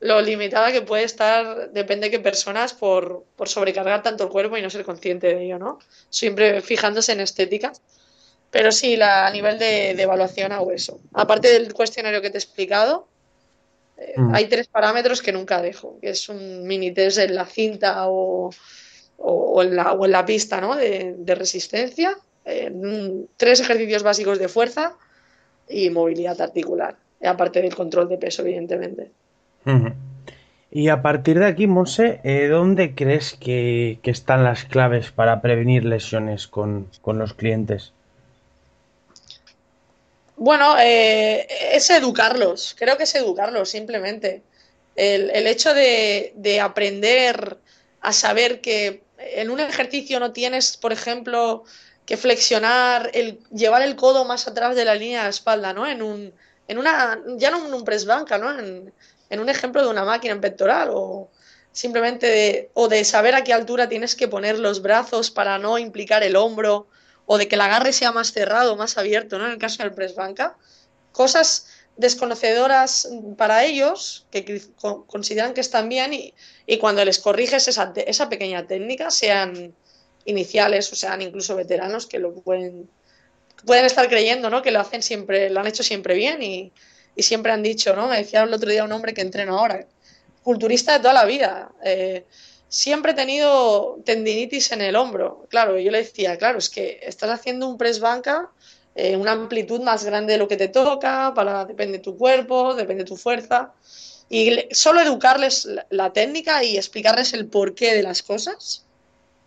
lo, 0.00 0.20
limitada 0.20 0.72
que 0.72 0.82
puede 0.82 1.04
estar, 1.04 1.70
depende 1.70 2.06
de 2.06 2.10
qué 2.10 2.18
personas, 2.18 2.74
por, 2.74 3.24
por, 3.36 3.48
sobrecargar 3.48 4.02
tanto 4.02 4.24
el 4.24 4.30
cuerpo 4.30 4.56
y 4.56 4.62
no 4.62 4.70
ser 4.70 4.84
consciente 4.84 5.28
de 5.28 5.44
ello, 5.44 5.58
¿no? 5.58 5.78
Siempre 6.10 6.60
fijándose 6.60 7.12
en 7.12 7.20
estética. 7.20 7.72
Pero 8.50 8.72
sí, 8.72 9.00
a 9.00 9.30
nivel 9.30 9.58
de, 9.58 9.94
de, 9.94 10.02
evaluación 10.02 10.52
hago 10.52 10.72
eso. 10.72 11.00
Aparte 11.14 11.48
del 11.48 11.72
cuestionario 11.72 12.20
que 12.20 12.30
te 12.30 12.38
he 12.38 12.40
explicado, 12.40 13.08
eh, 13.96 14.14
mm. 14.16 14.34
hay 14.34 14.46
tres 14.46 14.68
parámetros 14.68 15.22
que 15.22 15.32
nunca 15.32 15.62
dejo, 15.62 15.98
que 16.00 16.10
es 16.10 16.28
un 16.28 16.66
mini 16.66 16.92
test 16.92 17.18
en 17.18 17.34
la 17.34 17.46
cinta 17.46 18.08
o, 18.08 18.50
o, 19.16 19.32
o, 19.32 19.62
en, 19.62 19.76
la, 19.76 19.92
o 19.92 20.04
en, 20.04 20.12
la, 20.12 20.24
pista 20.24 20.60
¿no? 20.60 20.76
de, 20.76 21.14
de 21.18 21.34
resistencia, 21.34 22.16
eh, 22.44 22.72
tres 23.36 23.60
ejercicios 23.60 24.02
básicos 24.02 24.38
de 24.38 24.48
fuerza 24.48 24.94
y 25.68 25.90
movilidad 25.90 26.40
articular, 26.40 26.96
aparte 27.24 27.60
del 27.60 27.74
control 27.74 28.08
de 28.08 28.18
peso, 28.18 28.42
evidentemente. 28.42 29.10
Y 30.70 30.88
a 30.88 31.02
partir 31.02 31.40
de 31.40 31.46
aquí, 31.46 31.66
Monse, 31.66 32.20
eh, 32.22 32.46
¿dónde 32.46 32.94
crees 32.94 33.34
que, 33.34 33.98
que, 34.02 34.10
están 34.12 34.44
las 34.44 34.64
claves 34.64 35.10
para 35.10 35.40
prevenir 35.40 35.84
lesiones 35.84 36.46
con, 36.46 36.88
con 37.00 37.18
los 37.18 37.34
clientes? 37.34 37.92
Bueno, 40.36 40.76
eh, 40.78 41.46
es 41.72 41.88
educarlos, 41.90 42.76
creo 42.78 42.96
que 42.98 43.04
es 43.04 43.14
educarlos 43.14 43.70
simplemente. 43.70 44.42
El, 44.94 45.30
el 45.30 45.46
hecho 45.46 45.74
de, 45.74 46.32
de, 46.36 46.60
aprender 46.60 47.58
a 48.00 48.12
saber 48.12 48.60
que 48.60 49.02
en 49.18 49.50
un 49.50 49.60
ejercicio 49.60 50.20
no 50.20 50.32
tienes, 50.32 50.76
por 50.76 50.92
ejemplo, 50.92 51.64
que 52.06 52.16
flexionar, 52.16 53.10
el, 53.14 53.40
llevar 53.50 53.82
el 53.82 53.96
codo 53.96 54.24
más 54.24 54.46
atrás 54.46 54.76
de 54.76 54.84
la 54.84 54.94
línea 54.94 55.24
de 55.24 55.30
espalda, 55.30 55.72
¿no? 55.72 55.86
En 55.86 56.02
un, 56.02 56.32
en 56.68 56.78
una, 56.78 57.18
ya 57.36 57.50
no 57.50 57.66
en 57.66 57.74
un 57.74 57.84
press 57.84 58.04
banca, 58.06 58.38
¿no? 58.38 58.58
En, 58.58 58.92
en 59.30 59.40
un 59.40 59.48
ejemplo 59.48 59.82
de 59.82 59.88
una 59.88 60.04
máquina 60.04 60.34
en 60.34 60.40
pectoral 60.40 60.90
o 60.92 61.30
simplemente 61.72 62.26
de, 62.26 62.70
o 62.74 62.88
de 62.88 63.04
saber 63.04 63.34
a 63.34 63.44
qué 63.44 63.52
altura 63.52 63.88
tienes 63.88 64.14
que 64.16 64.28
poner 64.28 64.58
los 64.58 64.82
brazos 64.82 65.30
para 65.30 65.58
no 65.58 65.78
implicar 65.78 66.22
el 66.22 66.36
hombro 66.36 66.88
o 67.26 67.38
de 67.38 67.48
que 67.48 67.56
el 67.56 67.60
agarre 67.60 67.92
sea 67.92 68.12
más 68.12 68.32
cerrado, 68.32 68.76
más 68.76 68.96
abierto, 68.98 69.38
¿no? 69.38 69.46
En 69.46 69.52
el 69.52 69.58
caso 69.58 69.82
del 69.82 69.92
press 69.92 70.14
banca. 70.14 70.56
Cosas 71.12 71.66
desconocedoras 71.96 73.08
para 73.36 73.64
ellos 73.64 74.26
que 74.30 74.62
consideran 75.06 75.54
que 75.54 75.60
están 75.60 75.88
bien 75.88 76.12
y, 76.12 76.34
y 76.66 76.78
cuando 76.78 77.04
les 77.04 77.18
corriges 77.18 77.68
esa, 77.68 77.92
esa, 77.96 78.28
pequeña 78.28 78.66
técnica, 78.66 79.10
sean 79.10 79.74
iniciales 80.24 80.92
o 80.92 80.96
sean 80.96 81.22
incluso 81.22 81.56
veteranos 81.56 82.06
que 82.06 82.18
lo 82.18 82.34
pueden, 82.34 82.88
pueden 83.64 83.86
estar 83.86 84.08
creyendo, 84.08 84.50
¿no? 84.50 84.62
Que 84.62 84.70
lo 84.70 84.80
hacen 84.80 85.02
siempre, 85.02 85.50
lo 85.50 85.60
han 85.60 85.66
hecho 85.66 85.82
siempre 85.82 86.14
bien 86.14 86.42
y, 86.42 86.72
y 87.16 87.22
siempre 87.22 87.50
han 87.52 87.62
dicho, 87.62 87.96
¿no? 87.96 88.08
Me 88.08 88.18
decía 88.18 88.42
el 88.42 88.52
otro 88.52 88.70
día 88.70 88.84
un 88.84 88.92
hombre 88.92 89.14
que 89.14 89.22
entrena 89.22 89.52
ahora, 89.52 89.86
culturista 90.42 90.92
de 90.92 90.98
toda 91.00 91.14
la 91.14 91.24
vida. 91.24 91.72
Eh, 91.82 92.24
siempre 92.68 93.12
he 93.12 93.14
tenido 93.14 93.98
tendinitis 94.04 94.72
en 94.72 94.82
el 94.82 94.96
hombro. 94.96 95.46
Claro, 95.48 95.78
yo 95.78 95.90
le 95.90 95.98
decía, 95.98 96.36
claro, 96.36 96.58
es 96.58 96.68
que 96.68 97.00
estás 97.02 97.30
haciendo 97.30 97.68
un 97.68 97.78
press 97.78 98.00
banca, 98.00 98.50
eh, 98.94 99.16
una 99.16 99.32
amplitud 99.32 99.80
más 99.80 100.04
grande 100.04 100.32
de 100.34 100.38
lo 100.38 100.48
que 100.48 100.56
te 100.56 100.68
toca, 100.68 101.32
para, 101.34 101.64
depende 101.64 101.98
de 101.98 102.04
tu 102.04 102.16
cuerpo, 102.16 102.74
depende 102.74 103.04
de 103.04 103.08
tu 103.08 103.16
fuerza. 103.16 103.72
Y 104.28 104.68
solo 104.72 105.00
educarles 105.00 105.64
la, 105.66 105.86
la 105.90 106.12
técnica 106.12 106.64
y 106.64 106.76
explicarles 106.76 107.32
el 107.32 107.46
porqué 107.46 107.94
de 107.94 108.02
las 108.02 108.22
cosas 108.22 108.84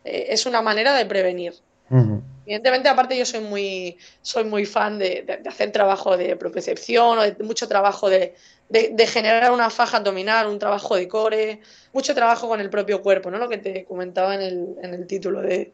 eh, 0.05 0.27
es 0.29 0.45
una 0.45 0.62
manera 0.62 0.93
de 0.95 1.05
prevenir. 1.05 1.53
Uh 1.89 1.97
-huh. 1.97 2.21
Evidentemente, 2.45 2.89
aparte, 2.89 3.17
yo 3.17 3.25
soy 3.25 3.41
muy, 3.41 3.97
soy 4.21 4.43
muy 4.43 4.65
fan 4.65 4.97
de, 4.97 5.23
de, 5.27 5.38
de 5.38 5.49
hacer 5.49 5.71
trabajo 5.71 6.17
de 6.17 6.36
propiocepción 6.36 7.19
o 7.19 7.21
de 7.21 7.36
mucho 7.43 7.67
trabajo 7.67 8.10
de, 8.10 8.36
de, 8.69 9.08
generar 9.08 9.51
una 9.51 9.69
faja 9.69 9.97
abdominal, 9.97 10.47
un 10.47 10.60
trabajo 10.60 10.95
de 10.95 11.08
core, 11.08 11.60
mucho 11.91 12.13
trabajo 12.13 12.47
con 12.47 12.62
el 12.62 12.69
propio 12.69 13.01
cuerpo, 13.01 13.32
¿no? 13.32 13.38
Lo 13.38 13.49
que 13.49 13.58
te 13.58 13.86
comentaba 13.86 14.36
en 14.36 14.41
el, 14.41 14.75
en 14.82 14.93
el 14.93 15.08
título 15.08 15.41
de, 15.41 15.73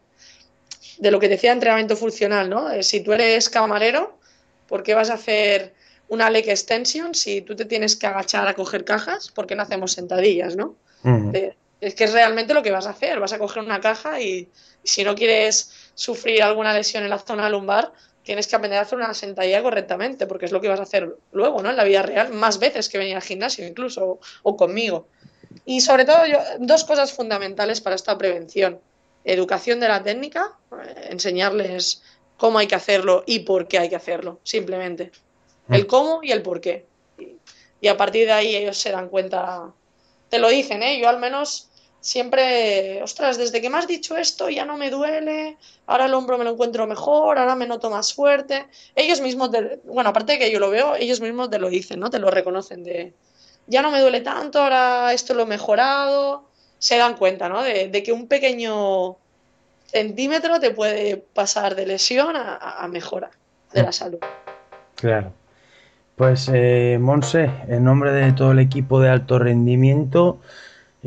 de 0.98 1.12
lo 1.12 1.20
que 1.20 1.30
decía 1.30 1.52
entrenamiento 1.52 1.98
funcional, 1.98 2.50
¿no? 2.50 2.70
Si 2.82 3.02
tú 3.02 3.14
eres 3.14 3.50
camarero, 3.50 4.18
¿por 4.68 4.82
qué 4.84 4.94
vas 4.94 5.10
a 5.10 5.16
hacer 5.16 5.74
una 6.08 6.30
leg 6.30 6.48
extension 6.50 7.14
si 7.16 7.42
tú 7.42 7.56
te 7.56 7.66
tienes 7.66 7.96
que 7.96 8.08
agachar 8.08 8.48
a 8.48 8.54
coger 8.54 8.86
cajas, 8.86 9.32
porque 9.34 9.56
no 9.56 9.64
hacemos 9.64 9.92
sentadillas, 9.92 10.56
¿no? 10.56 10.76
Es 11.82 11.94
que 11.94 12.06
es 12.06 12.14
realmente 12.14 12.54
lo 12.54 12.64
que 12.64 12.72
vas 12.72 12.88
a 12.88 12.92
hacer, 12.92 13.20
vas 13.20 13.34
a 13.34 13.38
coger 13.38 13.62
una 13.62 13.80
caja 13.80 14.20
y, 14.22 14.50
si 14.84 15.04
no 15.04 15.16
quieres 15.16 15.72
sufrir 15.96 16.42
alguna 16.44 16.74
lesión 16.74 17.04
en 17.04 17.10
la 17.10 17.20
zona 17.20 17.50
lumbar, 17.50 17.92
tienes 18.26 18.48
que 18.48 18.56
aprender 18.56 18.80
a 18.80 18.82
hacer 18.82 18.98
una 18.98 19.14
sentadilla 19.14 19.62
correctamente, 19.62 20.26
porque 20.26 20.46
es 20.46 20.52
lo 20.52 20.60
que 20.60 20.68
vas 20.68 20.80
a 20.80 20.84
hacer 20.84 21.16
luego, 21.32 21.62
¿no? 21.62 21.70
En 21.70 21.78
la 21.78 21.84
vida 21.84 22.02
real, 22.02 22.34
más 22.34 22.60
veces 22.60 22.90
que 22.90 22.98
venir 22.98 23.16
al 23.16 23.22
gimnasio 23.22 23.66
incluso, 23.66 24.20
o, 24.42 24.58
conmigo. 24.58 25.08
Y 25.64 25.82
sobre 25.82 26.06
todo, 26.06 26.18
dos 26.60 26.84
cosas 26.84 27.14
fundamentales 27.14 27.80
para 27.82 27.96
esta 27.96 28.18
prevención. 28.18 28.82
Educación 29.24 29.80
de 29.80 29.88
la 29.88 30.04
técnica, 30.04 30.54
eh, 30.72 31.10
enseñarles 31.12 32.02
cómo 32.36 32.58
hay 32.58 32.68
que 32.68 32.76
hacerlo 32.76 33.24
y 33.28 33.40
por 33.40 33.68
qué 33.68 33.78
hay 33.78 33.90
que 33.90 33.96
hacerlo, 33.96 34.40
simplemente. 34.44 35.12
El 35.70 35.84
mm. 35.84 35.88
cómo 35.88 36.20
y 36.24 36.32
el 36.32 36.42
por 36.42 36.60
qué. 36.60 36.86
Y, 37.80 37.88
a 37.88 37.96
partir 37.96 38.26
de 38.26 38.34
ahí 38.34 38.56
ellos 38.56 38.78
se 38.78 38.92
dan 38.92 39.10
cuenta, 39.10 39.72
te 40.30 40.40
lo 40.40 40.50
dicen, 40.50 40.82
¿eh? 40.82 41.00
Yo 41.00 41.08
al 41.10 41.20
menos 41.20 41.70
siempre, 42.06 43.02
ostras, 43.02 43.36
desde 43.36 43.62
que 43.62 43.70
me 43.72 43.80
has 43.80 43.88
dicho 43.88 44.16
esto 44.16 44.48
ya 44.48 44.64
no 44.64 44.78
me 44.78 44.92
duele, 44.92 45.58
ahora 45.88 46.06
el 46.06 46.14
hombro 46.14 46.38
me 46.38 46.44
lo 46.44 46.52
encuentro 46.52 46.86
mejor, 46.86 47.40
ahora 47.40 47.56
me 47.56 47.66
noto 47.66 47.90
más 47.90 48.14
fuerte. 48.14 48.68
Ellos 48.94 49.22
mismos, 49.22 49.50
bueno, 49.86 50.12
aparte 50.12 50.34
de 50.34 50.40
que 50.40 50.52
yo 50.52 50.60
lo 50.60 50.70
veo, 50.70 50.96
ellos 50.96 51.20
mismos 51.20 51.50
te 51.50 51.58
lo 51.58 51.68
dicen, 51.68 52.00
¿no? 52.00 52.12
Te 52.12 52.20
lo 52.20 52.30
reconocen 52.30 52.84
de, 52.84 53.14
ya 53.66 53.82
no 53.82 53.90
me 53.90 54.00
duele 54.02 54.22
tanto, 54.22 54.62
ahora 54.62 55.14
esto 55.14 55.34
lo 55.34 55.44
he 55.44 55.48
mejorado. 55.48 56.48
Se 56.78 56.96
dan 56.96 57.16
cuenta, 57.16 57.50
¿no? 57.50 57.64
De, 57.64 58.04
que 58.04 58.12
un 58.12 58.28
pequeño 58.28 59.18
centímetro 59.88 60.60
te 60.60 60.70
puede 60.70 61.18
pasar 61.18 61.74
de 61.74 61.88
lesión 61.88 62.36
a 62.36 62.88
mejora 62.88 63.32
de 63.74 63.82
la 63.82 63.92
salud. 63.92 64.20
Claro. 64.94 65.34
Pues 66.16 66.50
eh, 66.54 66.98
Monse, 67.00 67.50
en 67.68 67.84
nombre 67.84 68.12
de 68.12 68.32
todo 68.32 68.52
el 68.54 68.60
equipo 68.60 69.02
de 69.02 69.10
alto 69.10 69.38
rendimiento, 69.38 70.40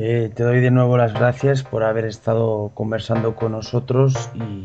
eh, 0.01 0.31
te 0.33 0.45
doy 0.45 0.61
de 0.61 0.71
nuevo 0.71 0.97
las 0.97 1.13
gracias 1.13 1.65
por 1.65 1.83
haber 1.83 2.05
estado 2.05 2.71
conversando 2.73 3.35
con 3.35 3.51
nosotros 3.51 4.31
y 4.33 4.65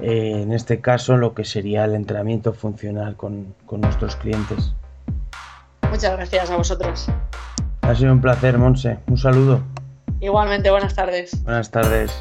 eh, 0.00 0.42
en 0.42 0.52
este 0.52 0.80
caso 0.80 1.16
lo 1.16 1.34
que 1.34 1.44
sería 1.44 1.84
el 1.84 1.94
entrenamiento 1.94 2.52
funcional 2.52 3.14
con, 3.14 3.54
con 3.64 3.80
nuestros 3.80 4.16
clientes. 4.16 4.74
Muchas 5.88 6.16
gracias 6.16 6.50
a 6.50 6.56
vosotros. 6.56 7.06
Ha 7.82 7.94
sido 7.94 8.12
un 8.12 8.20
placer, 8.20 8.58
Monse. 8.58 8.98
Un 9.06 9.16
saludo. 9.16 9.62
Igualmente, 10.20 10.68
buenas 10.72 10.96
tardes. 10.96 11.44
Buenas 11.44 11.70
tardes. 11.70 12.12